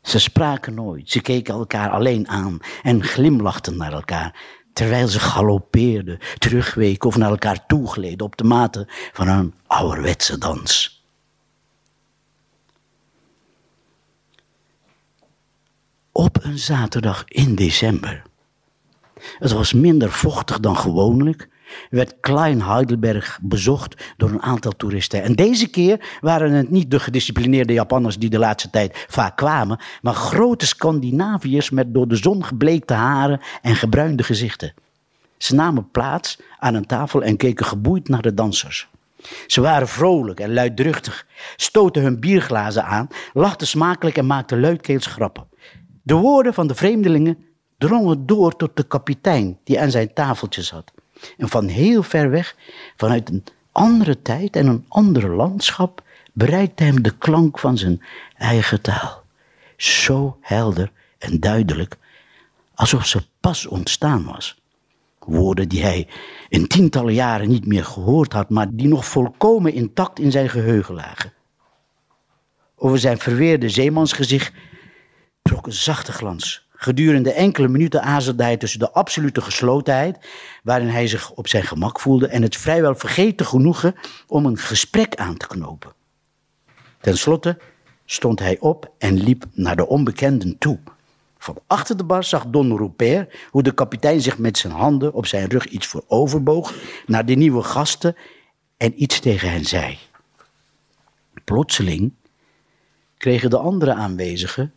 Ze 0.02 0.18
spraken 0.18 0.74
nooit, 0.74 1.10
ze 1.10 1.20
keken 1.20 1.54
elkaar 1.54 1.90
alleen 1.90 2.28
aan 2.28 2.58
en 2.82 3.02
glimlachten 3.04 3.76
naar 3.76 3.92
elkaar, 3.92 4.40
terwijl 4.76 5.08
ze 5.08 5.20
galoppeerden, 5.20 6.18
terugweken 6.38 7.08
of 7.08 7.16
naar 7.16 7.30
elkaar 7.30 7.66
toegleden 7.66 8.26
op 8.26 8.36
de 8.36 8.44
mate 8.44 8.86
van 9.12 9.28
een 9.28 9.54
ouderwetse 9.66 10.38
dans. 10.38 11.04
Op 16.12 16.44
een 16.44 16.58
zaterdag 16.58 17.24
in 17.26 17.54
december. 17.54 18.22
Het 19.38 19.52
was 19.52 19.72
minder 19.72 20.12
vochtig 20.12 20.60
dan 20.60 20.76
gewoonlijk 20.76 21.48
werd 21.90 22.14
Klein 22.20 22.62
Heidelberg 22.62 23.38
bezocht 23.42 24.04
door 24.16 24.30
een 24.30 24.42
aantal 24.42 24.72
toeristen. 24.76 25.22
En 25.22 25.32
deze 25.32 25.68
keer 25.68 26.18
waren 26.20 26.52
het 26.52 26.70
niet 26.70 26.90
de 26.90 27.00
gedisciplineerde 27.00 27.72
Japanners 27.72 28.18
die 28.18 28.30
de 28.30 28.38
laatste 28.38 28.70
tijd 28.70 29.04
vaak 29.08 29.36
kwamen, 29.36 29.80
maar 30.02 30.14
grote 30.14 30.66
Scandinaviërs 30.66 31.70
met 31.70 31.94
door 31.94 32.08
de 32.08 32.16
zon 32.16 32.44
gebleekte 32.44 32.94
haren 32.94 33.40
en 33.62 33.76
gebruinde 33.76 34.22
gezichten. 34.22 34.74
Ze 35.36 35.54
namen 35.54 35.90
plaats 35.90 36.38
aan 36.58 36.74
een 36.74 36.86
tafel 36.86 37.22
en 37.22 37.36
keken 37.36 37.66
geboeid 37.66 38.08
naar 38.08 38.22
de 38.22 38.34
dansers. 38.34 38.88
Ze 39.46 39.60
waren 39.60 39.88
vrolijk 39.88 40.40
en 40.40 40.52
luidruchtig, 40.52 41.26
stoten 41.56 42.02
hun 42.02 42.20
bierglazen 42.20 42.84
aan, 42.84 43.08
lachten 43.32 43.66
smakelijk 43.66 44.16
en 44.16 44.26
maakten 44.26 44.60
luidkeels 44.60 45.06
grappen. 45.06 45.46
De 46.02 46.14
woorden 46.14 46.54
van 46.54 46.66
de 46.66 46.74
vreemdelingen 46.74 47.38
drongen 47.78 48.26
door 48.26 48.56
tot 48.56 48.76
de 48.76 48.82
kapitein 48.82 49.58
die 49.64 49.80
aan 49.80 49.90
zijn 49.90 50.12
tafeltje 50.12 50.62
zat. 50.62 50.92
En 51.36 51.48
van 51.48 51.68
heel 51.68 52.02
ver 52.02 52.30
weg, 52.30 52.56
vanuit 52.96 53.28
een 53.28 53.44
andere 53.72 54.22
tijd 54.22 54.56
en 54.56 54.66
een 54.66 54.84
ander 54.88 55.34
landschap, 55.34 56.02
bereikte 56.32 56.84
hem 56.84 57.02
de 57.02 57.16
klank 57.18 57.58
van 57.58 57.78
zijn 57.78 58.02
eigen 58.36 58.80
taal. 58.80 59.22
Zo 59.76 60.38
helder 60.40 60.92
en 61.18 61.40
duidelijk, 61.40 61.96
alsof 62.74 63.06
ze 63.06 63.22
pas 63.40 63.66
ontstaan 63.66 64.24
was. 64.24 64.60
Woorden 65.18 65.68
die 65.68 65.82
hij 65.82 66.08
in 66.48 66.66
tientallen 66.66 67.14
jaren 67.14 67.48
niet 67.48 67.66
meer 67.66 67.84
gehoord 67.84 68.32
had, 68.32 68.50
maar 68.50 68.66
die 68.70 68.88
nog 68.88 69.06
volkomen 69.06 69.72
intact 69.72 70.18
in 70.18 70.30
zijn 70.30 70.48
geheugen 70.48 70.94
lagen. 70.94 71.32
Over 72.76 72.98
zijn 72.98 73.18
verweerde 73.18 73.68
zeemansgezicht 73.68 74.52
trok 75.42 75.66
een 75.66 75.72
zachte 75.72 76.12
glans. 76.12 76.65
Gedurende 76.78 77.32
enkele 77.32 77.68
minuten 77.68 78.02
aarzelde 78.02 78.42
hij 78.42 78.56
tussen 78.56 78.78
de 78.78 78.90
absolute 78.90 79.40
geslotenheid, 79.40 80.18
waarin 80.62 80.88
hij 80.88 81.06
zich 81.06 81.30
op 81.30 81.48
zijn 81.48 81.62
gemak 81.62 82.00
voelde, 82.00 82.26
en 82.26 82.42
het 82.42 82.56
vrijwel 82.56 82.94
vergeten 82.94 83.46
genoegen 83.46 83.94
om 84.26 84.46
een 84.46 84.58
gesprek 84.58 85.14
aan 85.14 85.36
te 85.36 85.46
knopen. 85.46 85.92
Ten 87.00 87.18
slotte 87.18 87.58
stond 88.04 88.38
hij 88.38 88.56
op 88.60 88.92
en 88.98 89.22
liep 89.22 89.44
naar 89.52 89.76
de 89.76 89.86
onbekenden 89.86 90.58
toe. 90.58 90.78
Van 91.38 91.58
achter 91.66 91.96
de 91.96 92.04
bar 92.04 92.24
zag 92.24 92.46
Don 92.46 92.76
Rupert 92.76 93.34
hoe 93.50 93.62
de 93.62 93.74
kapitein 93.74 94.20
zich 94.20 94.38
met 94.38 94.58
zijn 94.58 94.72
handen 94.72 95.12
op 95.12 95.26
zijn 95.26 95.48
rug 95.48 95.66
iets 95.66 95.86
vooroverboog 95.86 96.74
naar 97.06 97.26
de 97.26 97.34
nieuwe 97.34 97.62
gasten 97.62 98.16
en 98.76 99.02
iets 99.02 99.20
tegen 99.20 99.50
hen 99.50 99.64
zei. 99.64 99.98
Plotseling 101.44 102.12
kregen 103.16 103.50
de 103.50 103.58
andere 103.58 103.94
aanwezigen 103.94 104.72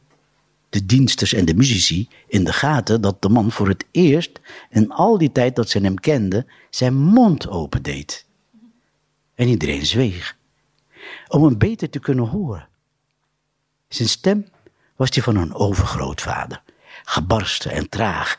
de 0.69 0.85
diensters 0.85 1.33
en 1.33 1.45
de 1.45 1.53
muzici 1.53 2.09
in 2.27 2.43
de 2.43 2.53
gaten 2.53 3.01
dat 3.01 3.21
de 3.21 3.29
man 3.29 3.51
voor 3.51 3.67
het 3.67 3.85
eerst 3.91 4.39
in 4.69 4.91
al 4.91 5.17
die 5.17 5.31
tijd 5.31 5.55
dat 5.55 5.69
ze 5.69 5.79
hem 5.79 5.99
kenden 5.99 6.47
zijn 6.69 6.95
mond 6.95 7.47
opendeed. 7.47 8.25
En 9.35 9.47
iedereen 9.47 9.85
zweeg, 9.85 10.37
om 11.27 11.43
hem 11.43 11.57
beter 11.57 11.89
te 11.89 11.99
kunnen 11.99 12.27
horen. 12.27 12.67
Zijn 13.87 14.09
stem 14.09 14.47
was 14.95 15.09
die 15.09 15.23
van 15.23 15.35
een 15.35 15.53
overgrootvader, 15.53 16.61
gebarsten 17.03 17.71
en 17.71 17.89
traag, 17.89 18.37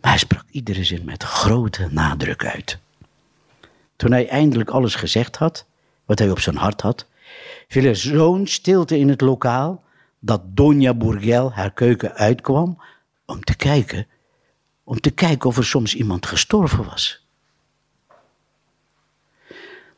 maar 0.00 0.10
hij 0.10 0.18
sprak 0.18 0.44
iedere 0.50 0.84
zin 0.84 1.04
met 1.04 1.22
grote 1.22 1.88
nadruk 1.90 2.44
uit. 2.44 2.78
Toen 3.96 4.12
hij 4.12 4.28
eindelijk 4.28 4.70
alles 4.70 4.94
gezegd 4.94 5.36
had, 5.36 5.66
wat 6.04 6.18
hij 6.18 6.30
op 6.30 6.40
zijn 6.40 6.56
hart 6.56 6.80
had, 6.80 7.06
viel 7.68 7.84
er 7.84 7.96
zo'n 7.96 8.46
stilte 8.46 8.98
in 8.98 9.08
het 9.08 9.20
lokaal 9.20 9.82
dat 10.24 10.42
Donja 10.44 10.94
Bourgel 10.94 11.52
haar 11.52 11.72
keuken 11.72 12.14
uitkwam 12.14 12.78
om 13.26 13.44
te 13.44 13.56
kijken, 13.56 14.06
om 14.84 15.00
te 15.00 15.10
kijken 15.10 15.48
of 15.48 15.56
er 15.56 15.64
soms 15.64 15.94
iemand 15.94 16.26
gestorven 16.26 16.84
was. 16.84 17.26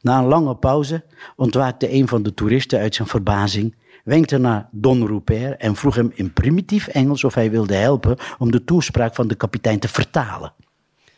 Na 0.00 0.18
een 0.18 0.24
lange 0.24 0.56
pauze 0.56 1.04
ontwaakte 1.36 1.92
een 1.92 2.08
van 2.08 2.22
de 2.22 2.34
toeristen 2.34 2.78
uit 2.78 2.94
zijn 2.94 3.08
verbazing, 3.08 3.74
wenkte 4.04 4.38
naar 4.38 4.68
Don 4.70 5.06
Rupert 5.06 5.60
en 5.60 5.76
vroeg 5.76 5.94
hem 5.94 6.12
in 6.14 6.32
primitief 6.32 6.86
Engels 6.86 7.24
of 7.24 7.34
hij 7.34 7.50
wilde 7.50 7.74
helpen 7.74 8.16
om 8.38 8.50
de 8.50 8.64
toespraak 8.64 9.14
van 9.14 9.28
de 9.28 9.34
kapitein 9.34 9.78
te 9.78 9.88
vertalen. 9.88 10.52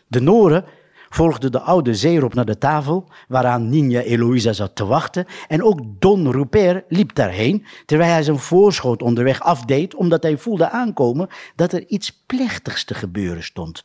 De 0.06 0.20
Noren 0.20 0.64
volgde 1.16 1.50
de 1.50 1.60
oude 1.60 1.94
zeerop 1.94 2.34
naar 2.34 2.44
de 2.44 2.58
tafel 2.58 3.08
waaraan 3.28 3.68
Nina 3.68 4.00
Eloïsa 4.00 4.52
zat 4.52 4.76
te 4.76 4.86
wachten 4.86 5.26
en 5.48 5.62
ook 5.62 5.80
Don 5.98 6.30
Rupert 6.30 6.84
liep 6.88 7.14
daarheen 7.14 7.64
terwijl 7.86 8.10
hij 8.10 8.22
zijn 8.22 8.38
voorschoot 8.38 9.02
onderweg 9.02 9.40
afdeed 9.42 9.94
omdat 9.94 10.22
hij 10.22 10.36
voelde 10.36 10.70
aankomen 10.70 11.28
dat 11.54 11.72
er 11.72 11.86
iets 11.86 12.22
plechtigs 12.26 12.84
te 12.84 12.94
gebeuren 12.94 13.42
stond. 13.42 13.84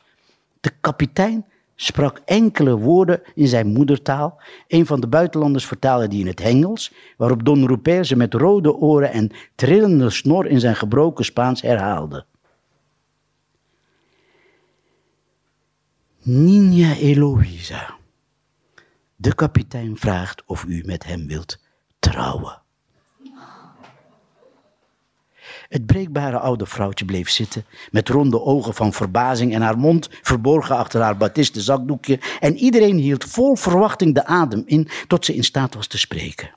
De 0.60 0.70
kapitein 0.80 1.44
sprak 1.76 2.20
enkele 2.24 2.76
woorden 2.76 3.22
in 3.34 3.48
zijn 3.48 3.66
moedertaal. 3.66 4.40
Een 4.68 4.86
van 4.86 5.00
de 5.00 5.08
buitenlanders 5.08 5.66
vertaalde 5.66 6.08
die 6.08 6.20
in 6.20 6.26
het 6.26 6.40
Engels, 6.40 6.92
waarop 7.16 7.44
Don 7.44 7.66
Rupert 7.66 8.06
ze 8.06 8.16
met 8.16 8.34
rode 8.34 8.74
oren 8.74 9.12
en 9.12 9.30
trillende 9.54 10.10
snor 10.10 10.46
in 10.46 10.60
zijn 10.60 10.76
gebroken 10.76 11.24
Spaans 11.24 11.62
herhaalde. 11.62 12.24
Nina 16.24 16.94
Eloïsa. 16.94 17.94
De 19.16 19.34
kapitein 19.34 19.96
vraagt 19.96 20.42
of 20.46 20.64
u 20.64 20.82
met 20.86 21.04
hem 21.04 21.26
wilt 21.26 21.58
trouwen. 21.98 22.62
Het 25.68 25.86
breekbare 25.86 26.38
oude 26.38 26.66
vrouwtje 26.66 27.04
bleef 27.04 27.30
zitten, 27.30 27.64
met 27.90 28.08
ronde 28.08 28.40
ogen 28.40 28.74
van 28.74 28.92
verbazing 28.92 29.54
en 29.54 29.62
haar 29.62 29.78
mond 29.78 30.08
verborgen 30.10 30.76
achter 30.76 31.00
haar 31.00 31.16
batiste 31.16 31.60
zakdoekje. 31.60 32.20
En 32.40 32.56
iedereen 32.56 32.96
hield 32.96 33.24
vol 33.24 33.56
verwachting 33.56 34.14
de 34.14 34.24
adem 34.24 34.62
in 34.66 34.88
tot 35.06 35.24
ze 35.24 35.34
in 35.34 35.44
staat 35.44 35.74
was 35.74 35.86
te 35.86 35.98
spreken. 35.98 36.50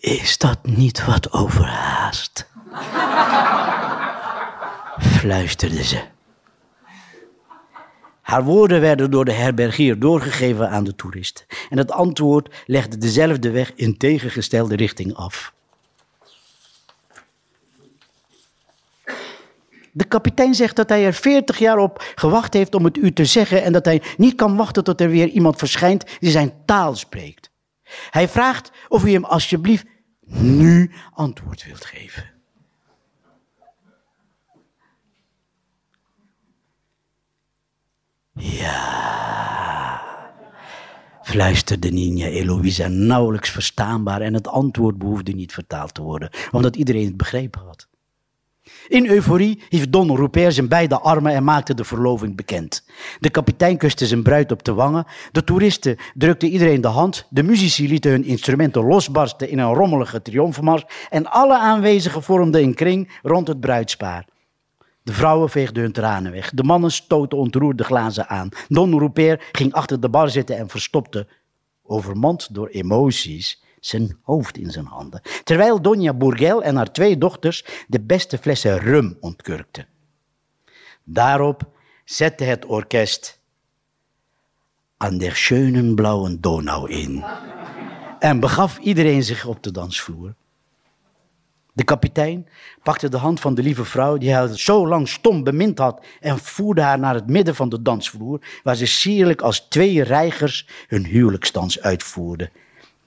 Is 0.00 0.38
dat 0.38 0.58
niet 0.62 1.04
wat 1.04 1.32
overhaast? 1.32 2.46
fluisterde 4.98 5.84
ze. 5.84 6.00
Haar 8.20 8.44
woorden 8.44 8.80
werden 8.80 9.10
door 9.10 9.24
de 9.24 9.32
herbergier 9.32 9.98
doorgegeven 9.98 10.70
aan 10.70 10.84
de 10.84 10.94
toeristen. 10.94 11.46
En 11.70 11.78
het 11.78 11.90
antwoord 11.90 12.54
legde 12.66 12.98
dezelfde 12.98 13.50
weg 13.50 13.72
in 13.74 13.96
tegengestelde 13.96 14.76
richting 14.76 15.14
af. 15.14 15.52
De 19.92 20.04
kapitein 20.04 20.54
zegt 20.54 20.76
dat 20.76 20.88
hij 20.88 21.06
er 21.06 21.14
veertig 21.14 21.58
jaar 21.58 21.78
op 21.78 22.12
gewacht 22.14 22.54
heeft 22.54 22.74
om 22.74 22.84
het 22.84 22.96
u 22.96 23.12
te 23.12 23.24
zeggen 23.24 23.62
en 23.62 23.72
dat 23.72 23.84
hij 23.84 24.02
niet 24.16 24.34
kan 24.34 24.56
wachten 24.56 24.84
tot 24.84 25.00
er 25.00 25.10
weer 25.10 25.28
iemand 25.28 25.58
verschijnt 25.58 26.04
die 26.18 26.30
zijn 26.30 26.52
taal 26.64 26.96
spreekt. 26.96 27.47
Hij 28.10 28.28
vraagt 28.28 28.70
of 28.88 29.04
u 29.04 29.10
hem 29.10 29.24
alsjeblieft 29.24 29.86
nu 30.26 30.92
antwoord 31.12 31.64
wilt 31.64 31.84
geven. 31.84 32.30
Ja, 38.32 40.02
fluisterde 41.22 41.90
Nina 41.90 42.26
Eloïsa 42.26 42.88
nauwelijks 42.88 43.50
verstaanbaar 43.50 44.20
en 44.20 44.34
het 44.34 44.48
antwoord 44.48 44.98
behoefde 44.98 45.32
niet 45.32 45.52
vertaald 45.52 45.94
te 45.94 46.02
worden, 46.02 46.30
omdat 46.50 46.76
iedereen 46.76 47.04
het 47.04 47.16
begrepen 47.16 47.60
had. 47.60 47.87
In 48.88 49.06
euforie 49.06 49.62
hief 49.68 49.88
Don 49.88 50.16
Rupert 50.16 50.54
zijn 50.54 50.68
beide 50.68 51.00
armen 51.00 51.32
en 51.32 51.44
maakte 51.44 51.74
de 51.74 51.84
verloving 51.84 52.36
bekend. 52.36 52.84
De 53.20 53.30
kapitein 53.30 53.76
kuste 53.76 54.06
zijn 54.06 54.22
bruid 54.22 54.52
op 54.52 54.64
de 54.64 54.74
wangen, 54.74 55.06
de 55.32 55.44
toeristen 55.44 55.96
drukten 56.14 56.48
iedereen 56.48 56.80
de 56.80 56.88
hand, 56.88 57.26
de 57.30 57.42
muzici 57.42 57.88
lieten 57.88 58.10
hun 58.10 58.24
instrumenten 58.24 58.84
losbarsten 58.84 59.48
in 59.48 59.58
een 59.58 59.74
rommelige 59.74 60.22
triomfmars 60.22 60.84
en 61.10 61.26
alle 61.26 61.58
aanwezigen 61.58 62.22
vormden 62.22 62.62
een 62.62 62.74
kring 62.74 63.10
rond 63.22 63.48
het 63.48 63.60
bruidspaar. 63.60 64.26
De 65.02 65.12
vrouwen 65.12 65.50
veegden 65.50 65.82
hun 65.82 65.92
tranen 65.92 66.32
weg, 66.32 66.50
de 66.50 66.62
mannen 66.62 66.90
stoten 66.90 67.38
ontroerd 67.38 67.78
de 67.78 67.84
glazen 67.84 68.28
aan. 68.28 68.48
Don 68.68 68.98
Rupert 68.98 69.42
ging 69.52 69.72
achter 69.72 70.00
de 70.00 70.08
bar 70.08 70.30
zitten 70.30 70.56
en 70.56 70.68
verstopte, 70.68 71.26
overmand 71.82 72.54
door 72.54 72.68
emoties, 72.68 73.62
zijn 73.80 74.18
hoofd 74.22 74.58
in 74.58 74.70
zijn 74.70 74.86
handen. 74.86 75.20
Terwijl 75.44 75.82
Donja 75.82 76.14
Bourgel 76.14 76.62
en 76.62 76.76
haar 76.76 76.92
twee 76.92 77.18
dochters 77.18 77.64
de 77.86 78.00
beste 78.00 78.38
flessen 78.38 78.78
rum 78.78 79.16
ontkurkten. 79.20 79.86
Daarop 81.04 81.62
zette 82.04 82.44
het 82.44 82.64
orkest 82.64 83.40
aan 84.96 85.18
der 85.18 85.36
schönen 85.36 85.94
blauwen 85.94 86.40
Donau 86.40 86.90
in 86.90 87.24
en 88.18 88.40
begaf 88.40 88.78
iedereen 88.78 89.22
zich 89.22 89.46
op 89.46 89.62
de 89.62 89.70
dansvloer. 89.70 90.34
De 91.72 91.84
kapitein 91.84 92.48
pakte 92.82 93.08
de 93.08 93.16
hand 93.16 93.40
van 93.40 93.54
de 93.54 93.62
lieve 93.62 93.84
vrouw 93.84 94.16
die 94.16 94.32
hij 94.32 94.56
zo 94.56 94.88
lang 94.88 95.08
stom 95.08 95.44
bemind 95.44 95.78
had 95.78 96.04
en 96.20 96.38
voerde 96.38 96.80
haar 96.80 96.98
naar 96.98 97.14
het 97.14 97.26
midden 97.26 97.54
van 97.54 97.68
de 97.68 97.82
dansvloer, 97.82 98.40
waar 98.62 98.76
ze 98.76 98.86
sierlijk 98.86 99.40
als 99.40 99.60
twee 99.60 100.02
reigers 100.02 100.68
hun 100.86 101.04
huwelijksdans 101.04 101.80
uitvoerden. 101.80 102.50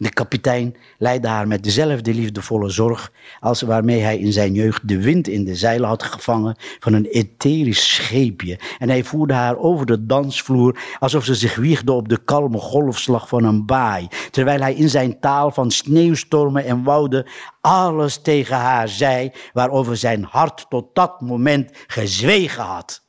De 0.01 0.09
kapitein 0.09 0.75
leidde 0.97 1.27
haar 1.27 1.47
met 1.47 1.63
dezelfde 1.63 2.13
liefdevolle 2.13 2.69
zorg 2.69 3.11
als 3.39 3.61
waarmee 3.61 3.99
hij 3.99 4.17
in 4.17 4.31
zijn 4.31 4.53
jeugd 4.53 4.87
de 4.87 5.01
wind 5.01 5.27
in 5.27 5.43
de 5.43 5.55
zeilen 5.55 5.87
had 5.87 6.03
gevangen 6.03 6.55
van 6.79 6.93
een 6.93 7.05
etherisch 7.05 7.93
scheepje. 7.95 8.59
En 8.79 8.89
hij 8.89 9.03
voerde 9.03 9.33
haar 9.33 9.57
over 9.57 9.85
de 9.85 10.05
dansvloer 10.05 10.79
alsof 10.99 11.25
ze 11.25 11.35
zich 11.35 11.55
wiegde 11.55 11.91
op 11.91 12.09
de 12.09 12.17
kalme 12.17 12.57
golfslag 12.57 13.27
van 13.27 13.43
een 13.43 13.65
baai, 13.65 14.07
terwijl 14.31 14.61
hij 14.61 14.73
in 14.73 14.89
zijn 14.89 15.19
taal 15.19 15.51
van 15.51 15.71
sneeuwstormen 15.71 16.65
en 16.65 16.83
wouden 16.83 17.25
alles 17.61 18.17
tegen 18.17 18.55
haar 18.57 18.89
zei 18.89 19.31
waarover 19.53 19.97
zijn 19.97 20.23
hart 20.23 20.65
tot 20.69 20.95
dat 20.95 21.21
moment 21.21 21.69
gezwegen 21.87 22.63
had. 22.63 23.03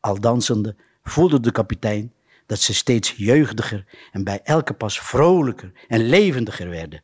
Al 0.00 0.20
dansende 0.20 0.76
voelde 1.02 1.40
de 1.40 1.52
kapitein 1.52 2.12
dat 2.48 2.60
ze 2.60 2.74
steeds 2.74 3.14
jeugdiger 3.16 3.84
en 4.12 4.24
bij 4.24 4.40
elke 4.44 4.72
pas 4.72 5.00
vrolijker 5.00 5.72
en 5.88 6.08
levendiger 6.08 6.68
werden. 6.68 7.02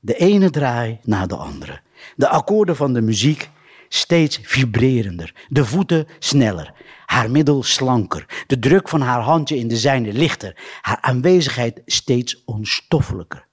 De 0.00 0.14
ene 0.14 0.50
draai 0.50 0.98
na 1.02 1.26
de 1.26 1.36
andere. 1.36 1.80
De 2.16 2.28
akkoorden 2.28 2.76
van 2.76 2.92
de 2.92 3.00
muziek 3.00 3.50
steeds 3.88 4.38
vibrerender, 4.42 5.34
de 5.48 5.64
voeten 5.64 6.06
sneller, 6.18 6.74
haar 7.06 7.30
middel 7.30 7.62
slanker, 7.62 8.44
de 8.46 8.58
druk 8.58 8.88
van 8.88 9.00
haar 9.00 9.20
handje 9.20 9.56
in 9.56 9.68
de 9.68 9.76
zijne 9.76 10.12
lichter, 10.12 10.56
haar 10.80 10.98
aanwezigheid 11.00 11.82
steeds 11.86 12.42
onstoffelijker. 12.44 13.46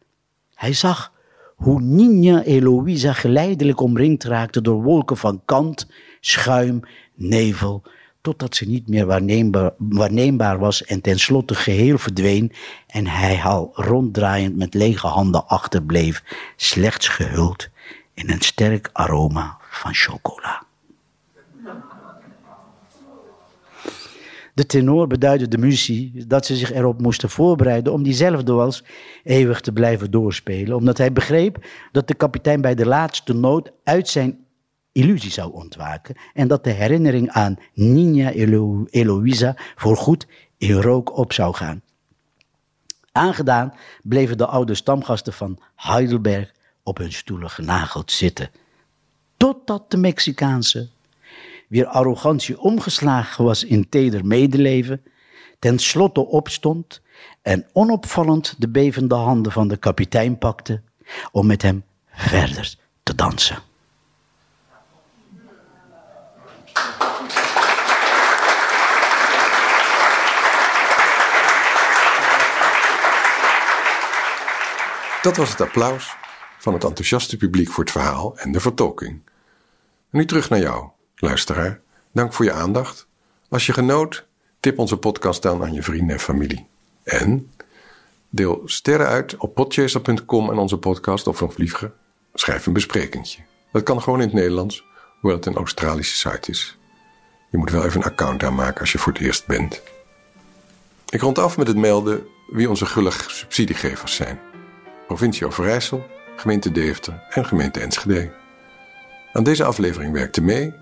Hij 0.53 0.73
zag 0.73 1.13
hoe 1.55 1.82
Nina 1.82 2.43
Eloïsa 2.43 3.13
geleidelijk 3.13 3.79
omringd 3.79 4.23
raakte 4.23 4.62
door 4.62 4.84
wolken 4.84 5.17
van 5.17 5.41
kant, 5.45 5.88
schuim, 6.19 6.79
nevel 7.15 7.84
totdat 8.29 8.55
ze 8.55 8.65
niet 8.65 8.87
meer 8.87 9.05
waarneembaar, 9.05 9.71
waarneembaar 9.77 10.59
was 10.59 10.85
en 10.85 11.01
tenslotte 11.01 11.55
geheel 11.55 11.97
verdween 11.97 12.51
en 12.87 13.07
hij 13.07 13.41
al 13.43 13.71
ronddraaiend 13.73 14.55
met 14.57 14.73
lege 14.73 15.07
handen 15.07 15.47
achterbleef, 15.47 16.23
slechts 16.55 17.07
gehuld 17.07 17.69
in 18.13 18.29
een 18.29 18.41
sterk 18.41 18.89
aroma 18.93 19.57
van 19.69 19.93
chocola. 19.93 20.63
De 24.53 24.65
tenor 24.65 25.07
beduidde 25.07 25.47
de 25.47 25.57
muzici 25.57 26.23
dat 26.27 26.45
ze 26.45 26.55
zich 26.55 26.73
erop 26.73 27.01
moesten 27.01 27.29
voorbereiden 27.29 27.93
om 27.93 28.03
diezelfde 28.03 28.51
wals 28.51 28.83
eeuwig 29.23 29.61
te 29.61 29.71
blijven 29.71 30.11
doorspelen, 30.11 30.75
omdat 30.75 30.97
hij 30.97 31.11
begreep 31.13 31.65
dat 31.91 32.07
de 32.07 32.13
kapitein 32.13 32.61
bij 32.61 32.75
de 32.75 32.85
laatste 32.85 33.33
noot 33.33 33.71
uit 33.83 34.07
zijn 34.07 34.47
illusie 34.91 35.32
zou 35.32 35.54
ontwaken 35.54 36.15
en 36.34 36.47
dat 36.47 36.63
de 36.63 36.69
herinnering 36.69 37.30
aan 37.30 37.58
Nina 37.73 38.34
Elo 38.34 38.86
Eloïsa 38.89 39.56
voorgoed 39.75 40.28
in 40.58 40.82
rook 40.82 41.17
op 41.17 41.34
zou 41.34 41.56
gaan. 41.56 41.82
Aangedaan 43.12 43.73
bleven 44.04 44.38
de 44.38 44.45
oude 44.45 44.75
stamgasten 44.75 45.34
van 45.34 45.60
Heidelberg 45.75 46.52
op 46.84 46.97
hun 46.97 47.13
stoelen 47.13 47.49
genageld 47.49 48.12
zitten. 48.12 48.52
Totdat 49.38 49.91
de 49.91 49.97
Mexicaanse, 49.97 50.89
wier 51.67 51.86
arrogantie 51.86 52.60
omgeslagen 52.60 53.43
was 53.43 53.63
in 53.63 53.89
teder 53.89 54.25
medeleven, 54.25 55.04
tenslotte 55.60 56.25
opstond 56.25 57.02
en 57.41 57.67
onopvallend 57.73 58.56
de 58.58 58.69
bevende 58.69 59.15
handen 59.15 59.52
van 59.52 59.67
de 59.67 59.78
kapitein 59.78 60.38
pakte 60.38 60.82
om 61.32 61.45
met 61.45 61.62
hem 61.62 61.84
verder 62.12 62.75
te 63.04 63.15
dansen. 63.15 63.68
Dat 75.21 75.38
was 75.38 75.49
het 75.49 75.62
applaus 75.62 76.15
van 76.60 76.73
het 76.73 76.84
enthousiaste 76.84 77.38
publiek 77.38 77.69
voor 77.69 77.84
het 77.84 77.91
verhaal 77.91 78.38
en 78.38 78.51
de 78.51 78.60
vertolking. 78.60 79.21
nu 80.10 80.25
terug 80.25 80.49
naar 80.49 80.60
jou, 80.60 80.88
luisteraar. 81.15 81.82
Dank 82.12 82.34
voor 82.34 82.45
je 82.45 82.51
aandacht. 82.51 83.08
Als 83.49 83.65
je 83.65 83.73
genoot, 83.73 84.25
tip 84.60 84.79
onze 84.79 84.97
podcast 84.97 85.41
dan 85.41 85.63
aan 85.63 85.73
je 85.73 85.84
vrienden 85.84 86.15
en 86.15 86.19
familie. 86.19 86.67
En 87.03 87.51
deel 88.29 88.62
sterren 88.65 89.08
uit 89.08 89.38
op 89.38 89.53
podchaser.com 89.53 90.51
en 90.51 90.58
onze 90.58 90.77
podcast 90.77 91.27
of 91.27 91.41
nog 91.41 91.58
liever, 91.58 91.91
schrijf 92.34 92.65
een 92.65 92.73
besprekingje. 92.73 93.41
Dat 93.71 93.84
kan 93.84 94.01
gewoon 94.01 94.19
in 94.19 94.25
het 94.25 94.36
Nederlands, 94.36 94.84
hoewel 95.19 95.38
het 95.38 95.45
een 95.47 95.55
Australische 95.55 96.29
site 96.29 96.51
is. 96.51 96.77
Je 97.49 97.58
moet 97.58 97.71
wel 97.71 97.86
even 97.86 98.01
een 98.01 98.08
account 98.08 98.43
aanmaken 98.43 98.82
als 98.82 98.91
je 98.91 98.97
voor 98.97 99.13
het 99.13 99.21
eerst 99.21 99.47
bent. 99.47 99.82
Ik 101.10 101.21
rond 101.21 101.38
af 101.38 101.58
met 101.58 101.67
het 101.67 101.77
melden 101.77 102.27
wie 102.47 102.69
onze 102.69 102.86
gullige 102.86 103.29
subsidiegevers 103.29 104.15
zijn 104.15 104.39
provincie 105.09 105.45
Overijssel, 105.45 106.07
gemeente 106.35 106.71
Deventer 106.71 107.23
en 107.29 107.45
gemeente 107.45 107.79
Enschede. 107.79 108.31
Aan 109.33 109.43
deze 109.43 109.63
aflevering 109.63 110.13
werkten 110.13 110.45
mee 110.45 110.73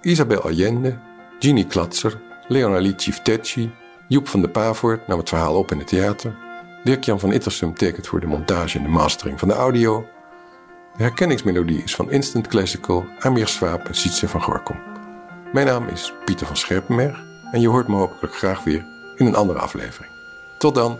Isabel 0.00 0.42
Allende, 0.42 0.98
Ginny 1.38 1.64
Klatser, 1.64 2.20
Leonalie 2.48 2.94
Ciftecci, 2.96 3.70
Joep 4.08 4.28
van 4.28 4.40
de 4.40 4.48
Pavoort 4.48 5.06
nam 5.06 5.18
het 5.18 5.28
verhaal 5.28 5.56
op 5.56 5.70
in 5.70 5.78
het 5.78 5.86
theater, 5.86 6.34
Dirk-Jan 6.84 7.20
van 7.20 7.32
Ittersum 7.32 7.74
tekent 7.74 8.06
voor 8.06 8.20
de 8.20 8.26
montage 8.26 8.78
en 8.78 8.84
de 8.84 8.90
mastering 8.90 9.38
van 9.38 9.48
de 9.48 9.54
audio. 9.54 10.06
De 10.96 11.02
herkenningsmelodie 11.02 11.82
is 11.82 11.94
van 11.94 12.10
Instant 12.10 12.46
Classical, 12.46 13.04
Amir 13.18 13.48
Swaap 13.48 13.86
en 13.86 13.94
Sietse 13.94 14.28
van 14.28 14.42
Gorkom. 14.42 14.80
Mijn 15.52 15.66
naam 15.66 15.88
is 15.88 16.12
Pieter 16.24 16.46
van 16.46 16.56
Scherpenberg 16.56 17.24
en 17.52 17.60
je 17.60 17.68
hoort 17.68 17.88
me 17.88 17.94
hopelijk 17.94 18.34
graag 18.34 18.64
weer 18.64 18.84
in 19.16 19.26
een 19.26 19.36
andere 19.36 19.58
aflevering. 19.58 20.12
Tot 20.58 20.74
dan! 20.74 20.98